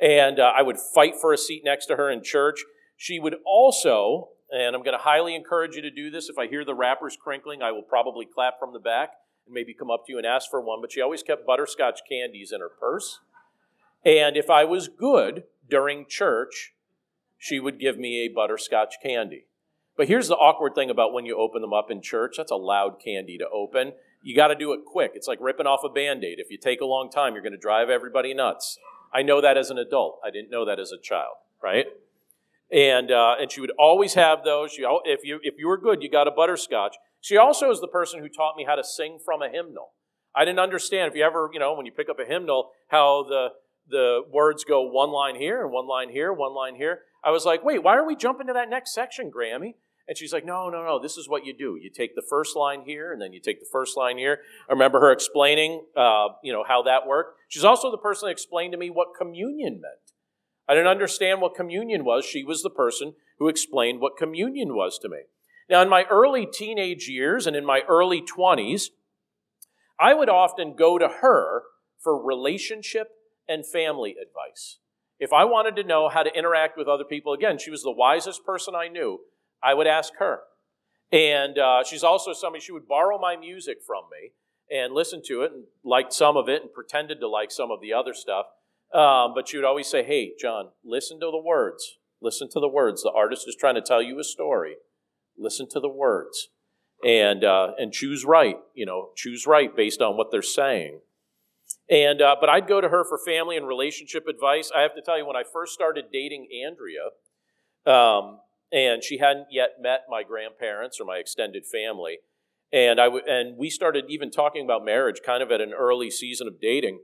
[0.00, 2.64] and uh, I would fight for a seat next to her in church.
[2.96, 6.28] She would also, and I'm going to highly encourage you to do this.
[6.28, 9.10] If I hear the wrappers crinkling, I will probably clap from the back
[9.46, 10.80] and maybe come up to you and ask for one.
[10.80, 13.20] But she always kept butterscotch candies in her purse.
[14.04, 16.72] And if I was good during church,
[17.40, 19.46] she would give me a butterscotch candy.
[19.96, 22.56] But here's the awkward thing about when you open them up in church that's a
[22.56, 23.94] loud candy to open.
[24.22, 25.12] You got to do it quick.
[25.14, 26.38] It's like ripping off a band aid.
[26.38, 28.78] If you take a long time, you're going to drive everybody nuts.
[29.12, 30.20] I know that as an adult.
[30.24, 31.86] I didn't know that as a child, right?
[32.70, 34.72] And, uh, and she would always have those.
[34.72, 36.96] She, if, you, if you were good, you got a butterscotch.
[37.22, 39.92] She also is the person who taught me how to sing from a hymnal.
[40.34, 43.24] I didn't understand if you ever, you know, when you pick up a hymnal, how
[43.26, 43.48] the,
[43.88, 47.00] the words go one line here and one line here, one line here.
[47.24, 49.74] I was like, wait, why are we jumping to that next section, Grammy?
[50.08, 51.78] And she's like, no, no, no, this is what you do.
[51.80, 54.40] You take the first line here, and then you take the first line here.
[54.68, 57.38] I remember her explaining, uh, you know, how that worked.
[57.48, 60.12] She's also the person that explained to me what communion meant.
[60.68, 62.24] I didn't understand what communion was.
[62.24, 65.22] She was the person who explained what communion was to me.
[65.68, 68.88] Now, in my early teenage years and in my early 20s,
[70.00, 71.62] I would often go to her
[72.00, 73.10] for relationship
[73.48, 74.78] and family advice.
[75.20, 77.92] If I wanted to know how to interact with other people, again, she was the
[77.92, 79.20] wisest person I knew,
[79.62, 80.40] I would ask her.
[81.12, 84.32] And uh, she's also somebody, she would borrow my music from me
[84.74, 87.80] and listen to it and liked some of it and pretended to like some of
[87.82, 88.46] the other stuff.
[88.94, 91.98] Um, but she would always say, Hey, John, listen to the words.
[92.22, 93.02] Listen to the words.
[93.02, 94.76] The artist is trying to tell you a story.
[95.36, 96.48] Listen to the words
[97.04, 98.56] and uh, and choose right.
[98.74, 101.00] You know, choose right based on what they're saying.
[101.90, 104.70] And uh, but I'd go to her for family and relationship advice.
[104.74, 107.10] I have to tell you, when I first started dating Andrea,
[107.84, 108.40] um,
[108.72, 112.18] and she hadn't yet met my grandparents or my extended family,
[112.72, 116.10] and I w- and we started even talking about marriage, kind of at an early
[116.10, 117.00] season of dating.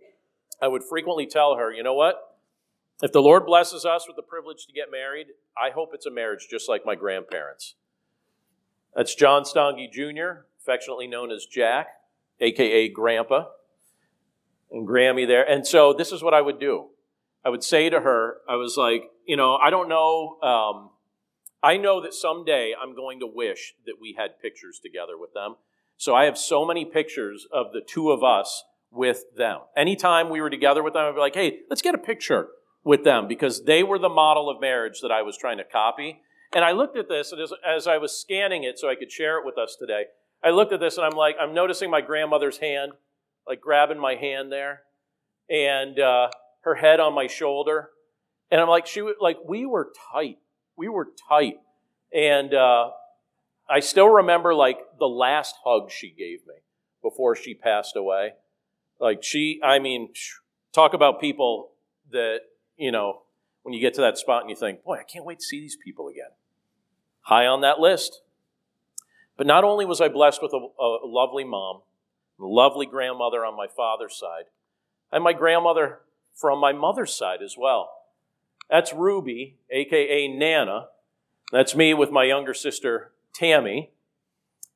[0.63, 2.17] I would frequently tell her, you know what?
[3.03, 5.27] If the Lord blesses us with the privilege to get married,
[5.61, 7.75] I hope it's a marriage just like my grandparents.
[8.95, 11.89] That's John Stange Jr., affectionately known as Jack,
[12.41, 13.47] aka Grandpa,
[14.71, 15.49] and Grammy there.
[15.49, 16.87] And so this is what I would do.
[17.45, 20.39] I would say to her, I was like, you know, I don't know.
[20.43, 20.91] Um,
[21.63, 25.57] I know that someday I'm going to wish that we had pictures together with them.
[25.97, 29.61] So I have so many pictures of the two of us with them.
[29.77, 32.49] Anytime we were together with them, I'd be like, hey, let's get a picture
[32.85, 36.21] with them because they were the model of marriage that I was trying to copy.
[36.55, 39.11] And I looked at this, and as, as I was scanning it so I could
[39.11, 40.05] share it with us today,
[40.43, 42.93] I looked at this and I'm like, I'm noticing my grandmother's hand,
[43.47, 44.83] like grabbing my hand there,
[45.49, 46.29] and uh,
[46.63, 47.91] her head on my shoulder.
[48.51, 50.39] And I'm like, she like we were tight.
[50.77, 51.57] We were tight.
[52.13, 52.91] And uh,
[53.69, 56.55] I still remember like the last hug she gave me
[57.03, 58.33] before she passed away.
[59.01, 60.11] Like she, I mean,
[60.73, 61.71] talk about people
[62.13, 62.41] that,
[62.77, 63.23] you know,
[63.63, 65.61] when you get to that spot and you think, boy, I can't wait to see
[65.61, 66.31] these people again
[67.23, 68.23] high on that list.
[69.37, 71.83] But not only was I blessed with a, a lovely mom,
[72.39, 74.45] lovely grandmother on my father's side,
[75.11, 76.01] and my grandmother
[76.35, 77.91] from my mother's side as well.
[78.71, 80.89] That's Ruby, aka Nana.
[81.53, 83.91] That's me with my younger sister Tammy.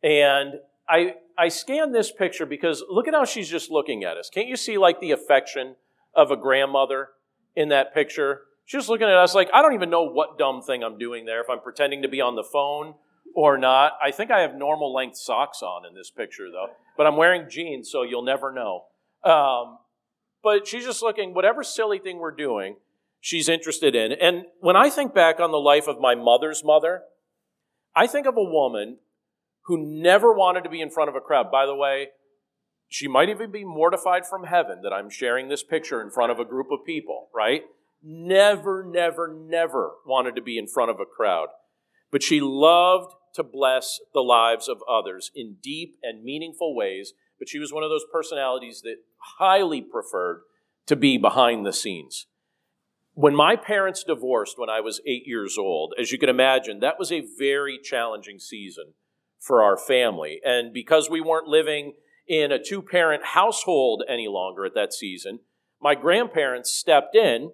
[0.03, 0.55] And
[0.89, 4.31] I I scanned this picture because look at how she's just looking at us.
[4.31, 5.77] Can't you see like the affection
[6.15, 7.11] of a grandmother
[7.57, 8.43] in that picture?
[8.65, 11.25] She's just looking at us like, I don't even know what dumb thing I'm doing
[11.25, 12.95] there, if I'm pretending to be on the phone
[13.35, 13.93] or not.
[14.03, 17.49] I think I have normal length socks on in this picture, though, but I'm wearing
[17.49, 18.85] jeans, so you'll never know.
[19.25, 19.79] Um,
[20.43, 22.77] but she's just looking, whatever silly thing we're doing,
[23.21, 24.13] she's interested in.
[24.13, 27.03] And when I think back on the life of my mother's mother,
[27.95, 28.99] I think of a woman
[29.65, 31.51] who never wanted to be in front of a crowd.
[31.51, 32.09] By the way,
[32.89, 36.41] she might even be mortified from heaven that I'm sharing this picture in front of
[36.41, 37.63] a group of people, right?
[38.03, 41.49] never, never, never wanted to be in front of a crowd.
[42.11, 47.13] But she loved to bless the lives of others in deep and meaningful ways.
[47.39, 48.97] But she was one of those personalities that
[49.39, 50.43] highly preferred
[50.87, 52.27] to be behind the scenes.
[53.15, 56.99] When my parents divorced when I was eight years old, as you can imagine, that
[56.99, 58.95] was a very challenging season
[59.39, 60.41] for our family.
[60.45, 61.95] And because we weren't living
[62.29, 65.41] in a two parent household any longer at that season,
[65.81, 67.51] my grandparents stepped in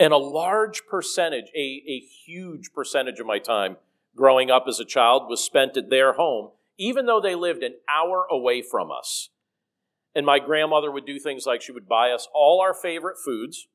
[0.00, 3.76] and a large percentage, a, a huge percentage of my time
[4.18, 7.76] growing up as a child was spent at their home, even though they lived an
[7.88, 9.30] hour away from us.
[10.14, 13.68] And my grandmother would do things like she would buy us all our favorite foods.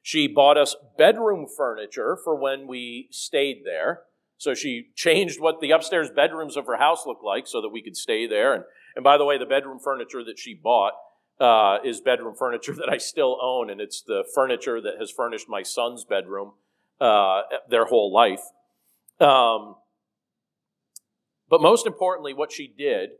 [0.00, 4.02] She bought us bedroom furniture for when we stayed there.
[4.38, 7.82] So she changed what the upstairs bedrooms of her house looked like so that we
[7.82, 8.54] could stay there.
[8.54, 10.92] And, and by the way, the bedroom furniture that she bought
[11.40, 15.48] uh, is bedroom furniture that I still own, and it's the furniture that has furnished
[15.48, 16.52] my son's bedroom
[17.00, 18.42] uh, their whole life.
[19.24, 19.76] Um,
[21.48, 23.10] but most importantly, what she did,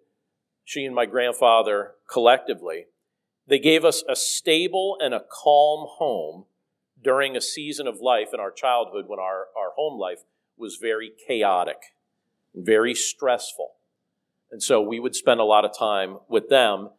[0.64, 2.86] she and my grandfather collectively,
[3.46, 6.44] they gave us a stable and a calm home
[7.02, 10.20] during a season of life in our childhood when our, our home life
[10.56, 11.78] was very chaotic,
[12.54, 13.72] very stressful.
[14.50, 16.90] And so we would spend a lot of time with them.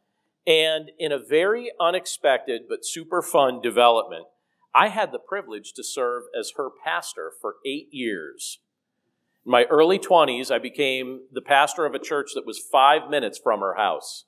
[0.47, 4.25] And in a very unexpected but super fun development,
[4.73, 8.59] I had the privilege to serve as her pastor for eight years.
[9.45, 13.39] In my early 20s, I became the pastor of a church that was five minutes
[13.41, 14.25] from her house.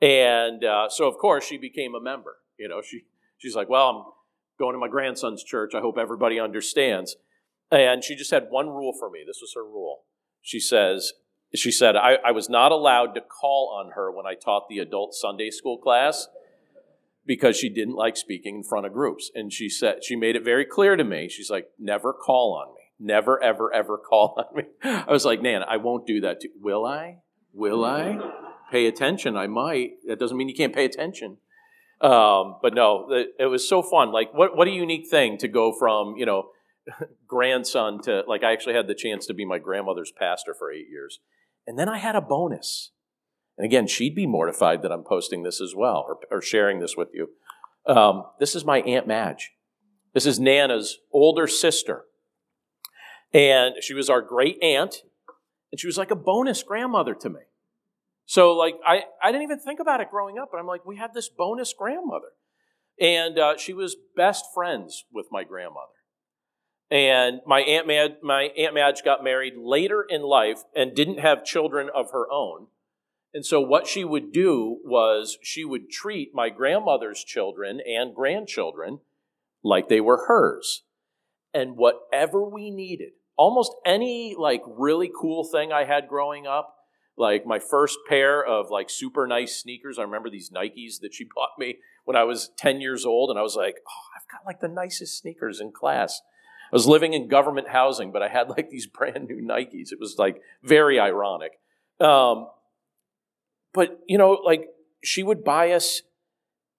[0.00, 2.36] And uh, so, of course, she became a member.
[2.58, 3.02] You know, she,
[3.38, 4.12] she's like, Well, I'm
[4.58, 5.74] going to my grandson's church.
[5.74, 7.16] I hope everybody understands.
[7.70, 9.24] And she just had one rule for me.
[9.26, 10.02] This was her rule.
[10.40, 11.12] She says,
[11.54, 14.78] she said, I, I was not allowed to call on her when I taught the
[14.78, 16.28] adult Sunday school class
[17.26, 19.30] because she didn't like speaking in front of groups.
[19.34, 21.28] And she said, she made it very clear to me.
[21.28, 22.75] She's like, never call on me.
[22.98, 24.64] Never, ever, ever call on me.
[24.82, 26.40] I was like, Nan, I won't do that.
[26.40, 27.18] To, will I?
[27.52, 28.18] Will I?
[28.70, 29.36] Pay attention.
[29.36, 29.92] I might.
[30.06, 31.38] That doesn't mean you can't pay attention.
[32.00, 33.06] Um, but no,
[33.38, 34.12] it, was so fun.
[34.12, 36.50] Like, what, what a unique thing to go from, you know,
[37.26, 40.88] grandson to, like, I actually had the chance to be my grandmother's pastor for eight
[40.90, 41.20] years.
[41.66, 42.92] And then I had a bonus.
[43.56, 46.96] And again, she'd be mortified that I'm posting this as well or, or sharing this
[46.96, 47.30] with you.
[47.86, 49.52] Um, this is my Aunt Madge.
[50.12, 52.04] This is Nana's older sister.
[53.36, 55.02] And she was our great aunt,
[55.70, 57.40] and she was like a bonus grandmother to me.
[58.24, 60.96] So, like, I, I didn't even think about it growing up, but I'm like, we
[60.96, 62.32] had this bonus grandmother.
[62.98, 65.92] And uh, she was best friends with my grandmother.
[66.90, 71.44] And my aunt, Mad, my aunt Madge got married later in life and didn't have
[71.44, 72.68] children of her own.
[73.34, 79.00] And so, what she would do was she would treat my grandmother's children and grandchildren
[79.62, 80.84] like they were hers.
[81.52, 86.74] And whatever we needed, almost any like really cool thing I had growing up,
[87.16, 89.98] like my first pair of like super nice sneakers.
[89.98, 93.38] I remember these Nikes that she bought me when I was 10 years old, and
[93.38, 96.20] I was like, oh, I've got like the nicest sneakers in class.
[96.72, 99.92] I was living in government housing, but I had like these brand new Nikes.
[99.92, 101.52] It was like very ironic.
[102.00, 102.48] Um,
[103.72, 104.68] but, you know, like
[105.04, 106.02] she would buy us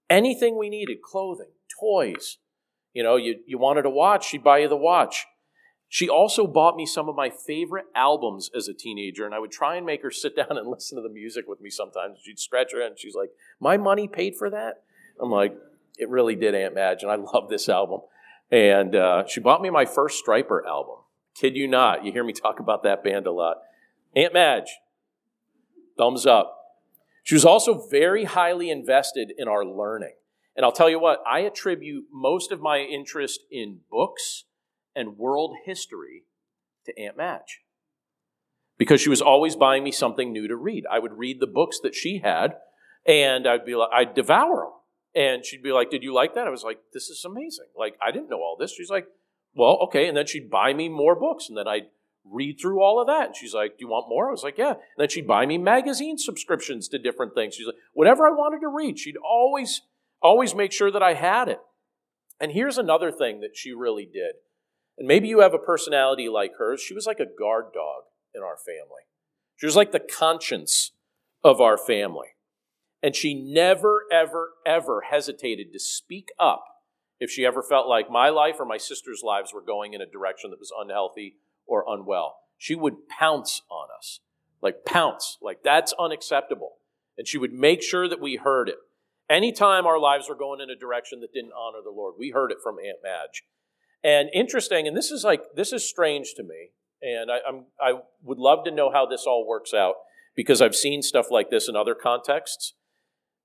[0.09, 2.37] anything we needed clothing, toys.
[2.93, 5.25] You know, you, you wanted a watch, she'd buy you the watch.
[5.89, 9.51] She also bought me some of my favorite albums as a teenager, and I would
[9.51, 12.19] try and make her sit down and listen to the music with me sometimes.
[12.21, 14.83] She'd scratch her and she's like, My money paid for that?
[15.21, 15.55] I'm like,
[15.97, 18.01] It really did, Aunt Madge, and I love this album.
[18.51, 20.97] And uh, she bought me my first Stryper album.
[21.35, 23.57] Kid you not, you hear me talk about that band a lot.
[24.15, 24.69] Aunt Madge,
[25.97, 26.53] thumbs up.
[27.23, 30.13] She was also very highly invested in our learning.
[30.55, 34.45] And I'll tell you what, I attribute most of my interest in books
[34.97, 36.23] and world history
[36.85, 37.61] to Aunt Madge.
[38.77, 40.85] Because she was always buying me something new to read.
[40.91, 42.57] I would read the books that she had,
[43.05, 44.71] and I'd be like, I'd devour them.
[45.15, 46.47] And she'd be like, Did you like that?
[46.47, 47.67] I was like, This is amazing.
[47.77, 48.73] Like, I didn't know all this.
[48.73, 49.07] She's like,
[49.55, 50.07] Well, okay.
[50.07, 51.87] And then she'd buy me more books, and then I'd
[52.23, 53.27] read through all of that.
[53.27, 54.27] And she's like, Do you want more?
[54.27, 54.71] I was like, Yeah.
[54.71, 57.55] And then she'd buy me magazine subscriptions to different things.
[57.55, 59.81] She's like, Whatever I wanted to read, she'd always,
[60.21, 61.59] always make sure that I had it.
[62.39, 64.35] And here's another thing that she really did.
[64.97, 66.81] And maybe you have a personality like hers.
[66.81, 69.03] She was like a guard dog in our family.
[69.55, 70.91] She was like the conscience
[71.43, 72.29] of our family.
[73.03, 76.63] And she never, ever, ever hesitated to speak up
[77.19, 80.05] if she ever felt like my life or my sister's lives were going in a
[80.05, 81.35] direction that was unhealthy
[81.65, 82.37] or unwell.
[82.57, 84.19] She would pounce on us,
[84.61, 86.77] like pounce, like that's unacceptable.
[87.17, 88.77] And she would make sure that we heard it.
[89.29, 92.51] Anytime our lives were going in a direction that didn't honor the Lord, we heard
[92.51, 93.43] it from Aunt Madge.
[94.03, 96.69] And interesting, and this is like, this is strange to me,
[97.01, 99.95] and I, I'm, I would love to know how this all works out
[100.35, 102.73] because I've seen stuff like this in other contexts.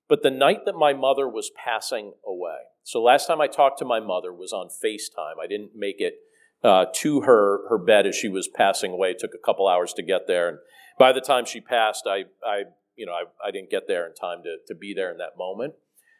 [0.07, 3.85] But the night that my mother was passing away, so last time I talked to
[3.85, 5.41] my mother was on FaceTime.
[5.41, 6.15] I didn't make it
[6.63, 9.11] uh, to her her bed as she was passing away.
[9.11, 10.57] It took a couple hours to get there, and
[10.99, 12.63] by the time she passed, I, I
[12.95, 15.37] you know I, I didn't get there in time to, to be there in that
[15.37, 15.73] moment.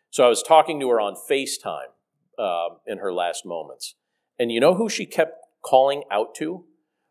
[0.10, 1.92] So I was talking to her on FaceTime
[2.40, 3.96] uh, in her last moments.
[4.40, 6.66] And you know who she kept calling out to?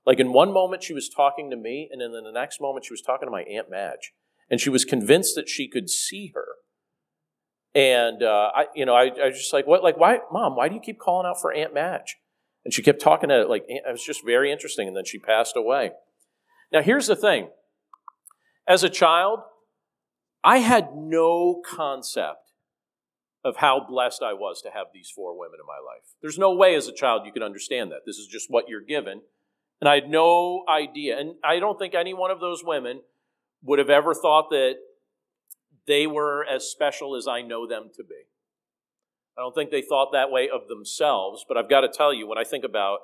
[0.05, 2.85] Like in one moment she was talking to me, and then in the next moment
[2.85, 4.12] she was talking to my Aunt Madge.
[4.51, 6.47] And she was convinced that she could see her.
[7.75, 9.83] And uh, I, you know, I, I was just like, what?
[9.83, 10.57] Like, why, Mom?
[10.57, 12.16] Why do you keep calling out for Aunt Madge?
[12.64, 14.89] And she kept talking to like it was just very interesting.
[14.89, 15.93] And then she passed away.
[16.73, 17.49] Now here's the thing:
[18.68, 19.41] as a child,
[20.45, 22.41] I had no concept
[23.45, 26.05] of how blessed I was to have these four women in my life.
[26.20, 28.07] There's no way as a child you could understand that.
[28.07, 29.22] This is just what you're given.
[29.80, 31.18] And I had no idea.
[31.18, 33.01] And I don't think any one of those women
[33.64, 34.76] would have ever thought that
[35.86, 38.26] they were as special as I know them to be.
[39.36, 42.28] I don't think they thought that way of themselves, but I've got to tell you,
[42.28, 43.01] when I think about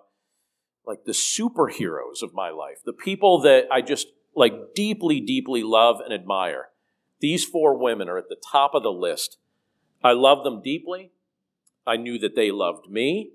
[0.87, 6.01] like the superheroes of my life, the people that I just like deeply, deeply love
[6.01, 6.69] and admire.
[7.21, 9.39] These four women are at the top of the list.
[10.03, 11.11] I loved them deeply.
[11.87, 13.31] I knew that they loved me.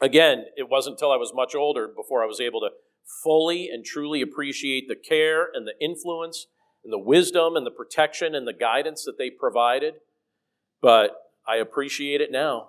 [0.00, 2.70] Again, it wasn't until I was much older before I was able to
[3.22, 6.46] fully and truly appreciate the care and the influence
[6.84, 9.94] and the wisdom and the protection and the guidance that they provided.
[10.80, 12.68] But I appreciate it now.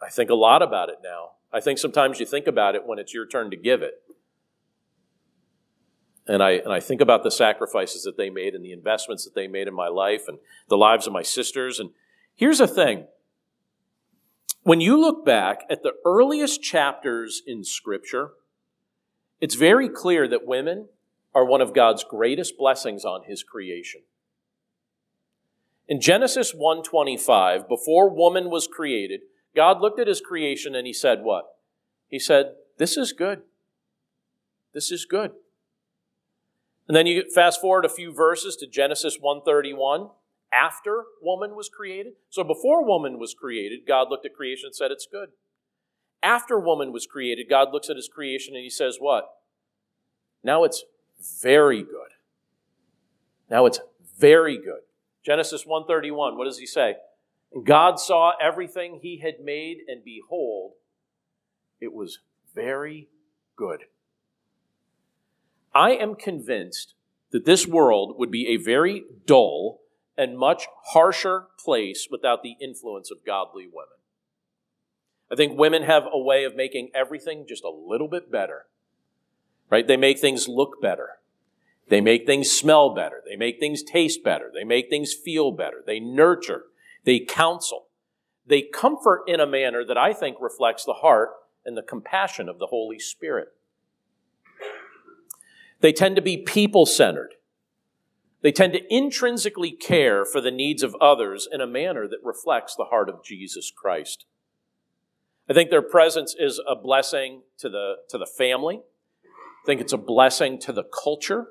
[0.00, 1.30] I think a lot about it now.
[1.52, 3.94] I think sometimes you think about it when it's your turn to give it.
[6.28, 9.34] And I, and I think about the sacrifices that they made and the investments that
[9.34, 11.80] they made in my life and the lives of my sisters.
[11.80, 11.90] And
[12.36, 13.06] here's the thing
[14.62, 18.32] when you look back at the earliest chapters in Scripture,
[19.40, 20.88] it's very clear that women
[21.34, 24.02] are one of God's greatest blessings on his creation.
[25.88, 29.22] In Genesis 1:25, before woman was created,
[29.54, 31.56] God looked at his creation and he said what?
[32.08, 33.44] He said, "This is good.
[34.74, 35.32] This is good."
[36.88, 40.08] And then you fast forward a few verses to Genesis 131,
[40.50, 42.14] after woman was created.
[42.30, 45.28] So before woman was created, God looked at creation and said, It's good.
[46.22, 49.28] After woman was created, God looks at his creation and he says, What?
[50.42, 50.84] Now it's
[51.42, 52.14] very good.
[53.50, 53.80] Now it's
[54.18, 54.80] very good.
[55.24, 56.96] Genesis 131, what does he say?
[57.64, 60.72] God saw everything he had made, and behold,
[61.80, 62.20] it was
[62.54, 63.08] very
[63.56, 63.84] good.
[65.78, 66.94] I am convinced
[67.30, 69.78] that this world would be a very dull
[70.16, 73.98] and much harsher place without the influence of godly women.
[75.30, 78.66] I think women have a way of making everything just a little bit better.
[79.70, 79.86] Right?
[79.86, 81.20] They make things look better.
[81.88, 83.22] They make things smell better.
[83.24, 84.50] They make things taste better.
[84.52, 85.84] They make things feel better.
[85.86, 86.64] They nurture.
[87.04, 87.86] They counsel.
[88.44, 91.30] They comfort in a manner that I think reflects the heart
[91.64, 93.50] and the compassion of the Holy Spirit.
[95.80, 97.34] They tend to be people centered.
[98.40, 102.74] They tend to intrinsically care for the needs of others in a manner that reflects
[102.74, 104.26] the heart of Jesus Christ.
[105.50, 108.80] I think their presence is a blessing to the, to the family.
[109.24, 111.48] I think it's a blessing to the culture.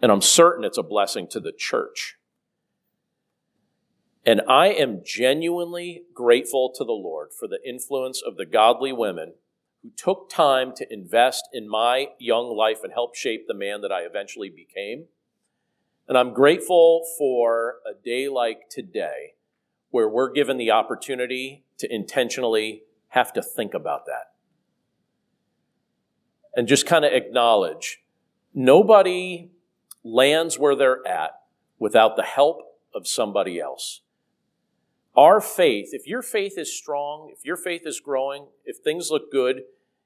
[0.00, 2.16] And I'm certain it's a blessing to the church.
[4.24, 9.34] And I am genuinely grateful to the Lord for the influence of the godly women
[9.82, 13.90] who took time to invest in my young life and help shape the man that
[13.90, 15.06] I eventually became.
[16.08, 19.34] And I'm grateful for a day like today
[19.90, 24.32] where we're given the opportunity to intentionally have to think about that.
[26.54, 28.02] And just kind of acknowledge
[28.54, 29.50] nobody
[30.04, 31.32] lands where they're at
[31.78, 32.60] without the help
[32.94, 34.01] of somebody else.
[35.16, 39.30] Our faith, if your faith is strong, if your faith is growing, if things look
[39.30, 39.64] good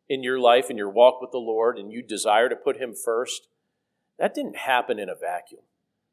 [0.08, 2.92] in your life and your walk with the Lord and you desire to put Him
[2.92, 3.48] first,
[4.18, 5.62] that didn't happen in a vacuum.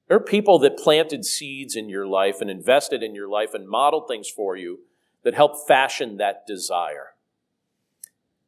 [0.08, 3.68] There are people that planted seeds in your life and invested in your life and
[3.68, 4.82] modeled things for you
[5.24, 7.14] that helped fashion that desire.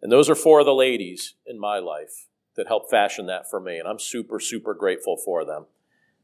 [0.01, 3.59] And those are four of the ladies in my life that helped fashion that for
[3.59, 3.79] me.
[3.79, 5.65] And I'm super, super grateful for them.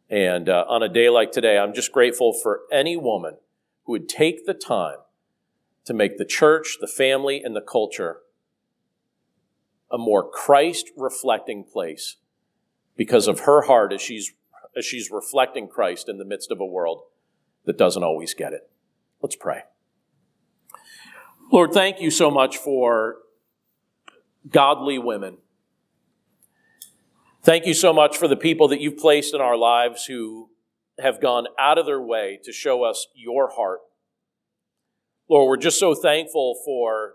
[0.09, 3.37] And uh, on a day like today, I'm just grateful for any woman
[3.85, 4.97] who would take the time
[5.85, 8.17] to make the church, the family, and the culture
[9.91, 12.15] a more Christ reflecting place
[12.95, 14.31] because of her heart as she's
[14.75, 17.03] as she's reflecting Christ in the midst of a world
[17.65, 18.69] that doesn't always get it.
[19.21, 19.63] Let's pray.
[21.51, 23.17] Lord, thank you so much for
[24.49, 25.37] godly women.
[27.43, 30.49] Thank you so much for the people that you've placed in our lives who
[30.99, 33.79] have gone out of their way to show us your heart.
[35.29, 37.13] Lord, we're just so thankful for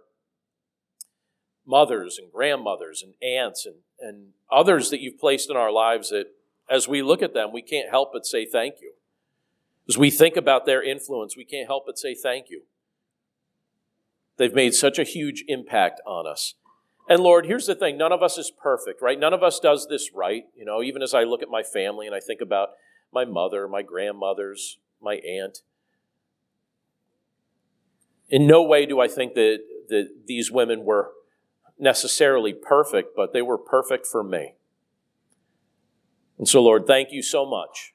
[1.66, 6.26] mothers and grandmothers and aunts and, and others that you've placed in our lives that
[6.68, 8.92] as we look at them, we can't help but say thank you.
[9.88, 12.62] As we think about their influence, we can't help but say thank you.
[14.36, 16.54] They've made such a huge impact on us.
[17.08, 19.18] And Lord, here's the thing none of us is perfect, right?
[19.18, 20.44] None of us does this right.
[20.56, 22.70] You know, even as I look at my family and I think about
[23.16, 25.62] my mother, my grandmothers, my aunt,
[28.28, 31.12] in no way do I think that, that these women were
[31.78, 34.54] necessarily perfect, but they were perfect for me.
[36.36, 37.94] And so, Lord, thank you so much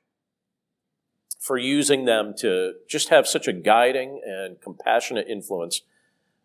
[1.40, 5.82] for using them to just have such a guiding and compassionate influence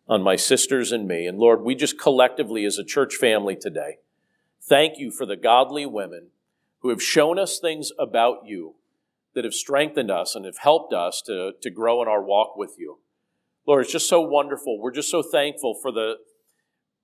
[0.07, 1.25] on my sisters and me.
[1.25, 3.97] And Lord, we just collectively as a church family today,
[4.61, 6.27] thank you for the godly women
[6.79, 8.75] who have shown us things about you
[9.33, 12.75] that have strengthened us and have helped us to, to grow in our walk with
[12.77, 12.99] you.
[13.67, 14.79] Lord, it's just so wonderful.
[14.79, 16.15] We're just so thankful for the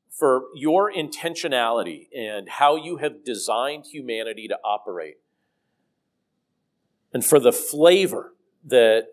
[0.09, 5.15] for your intentionality and how you have designed humanity to operate,
[7.11, 9.07] and for the flavor that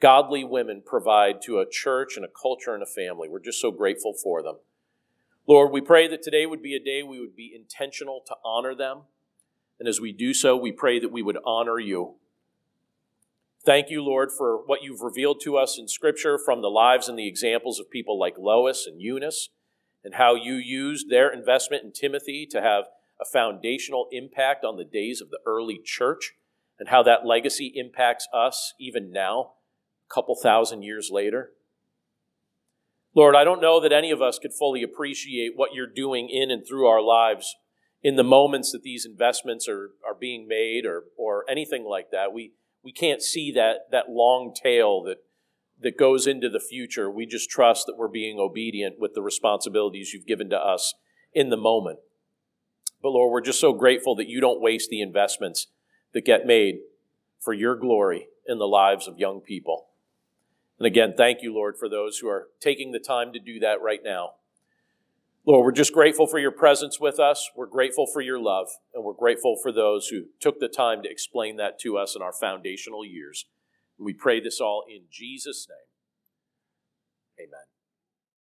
[0.00, 3.28] godly women provide to a church and a culture and a family.
[3.28, 4.56] We're just so grateful for them.
[5.46, 8.74] Lord, we pray that today would be a day we would be intentional to honor
[8.74, 9.02] them.
[9.80, 12.16] And as we do so, we pray that we would honor you.
[13.64, 17.18] Thank you, Lord, for what you've revealed to us in Scripture from the lives and
[17.18, 19.48] the examples of people like Lois and Eunice,
[20.04, 22.84] and how you used their investment in Timothy to have
[23.20, 26.32] a foundational impact on the days of the early church,
[26.78, 29.52] and how that legacy impacts us even now
[30.10, 31.52] a couple thousand years later.
[33.14, 36.50] Lord, I don't know that any of us could fully appreciate what you're doing in
[36.50, 37.56] and through our lives
[38.02, 42.32] in the moments that these investments are, are being made or, or anything like that.
[42.32, 45.18] We, we can't see that, that long tail that,
[45.80, 47.10] that goes into the future.
[47.10, 50.94] We just trust that we're being obedient with the responsibilities you've given to us
[51.34, 51.98] in the moment.
[53.02, 55.68] But Lord, we're just so grateful that you don't waste the investments
[56.12, 56.80] that get made
[57.38, 59.88] for your glory in the lives of young people.
[60.78, 63.82] And again, thank you, Lord, for those who are taking the time to do that
[63.82, 64.32] right now.
[65.50, 67.50] Lord, we're just grateful for your presence with us.
[67.56, 71.10] We're grateful for your love, and we're grateful for those who took the time to
[71.10, 73.46] explain that to us in our foundational years.
[73.98, 77.48] We pray this all in Jesus' name.
[77.48, 77.69] Amen.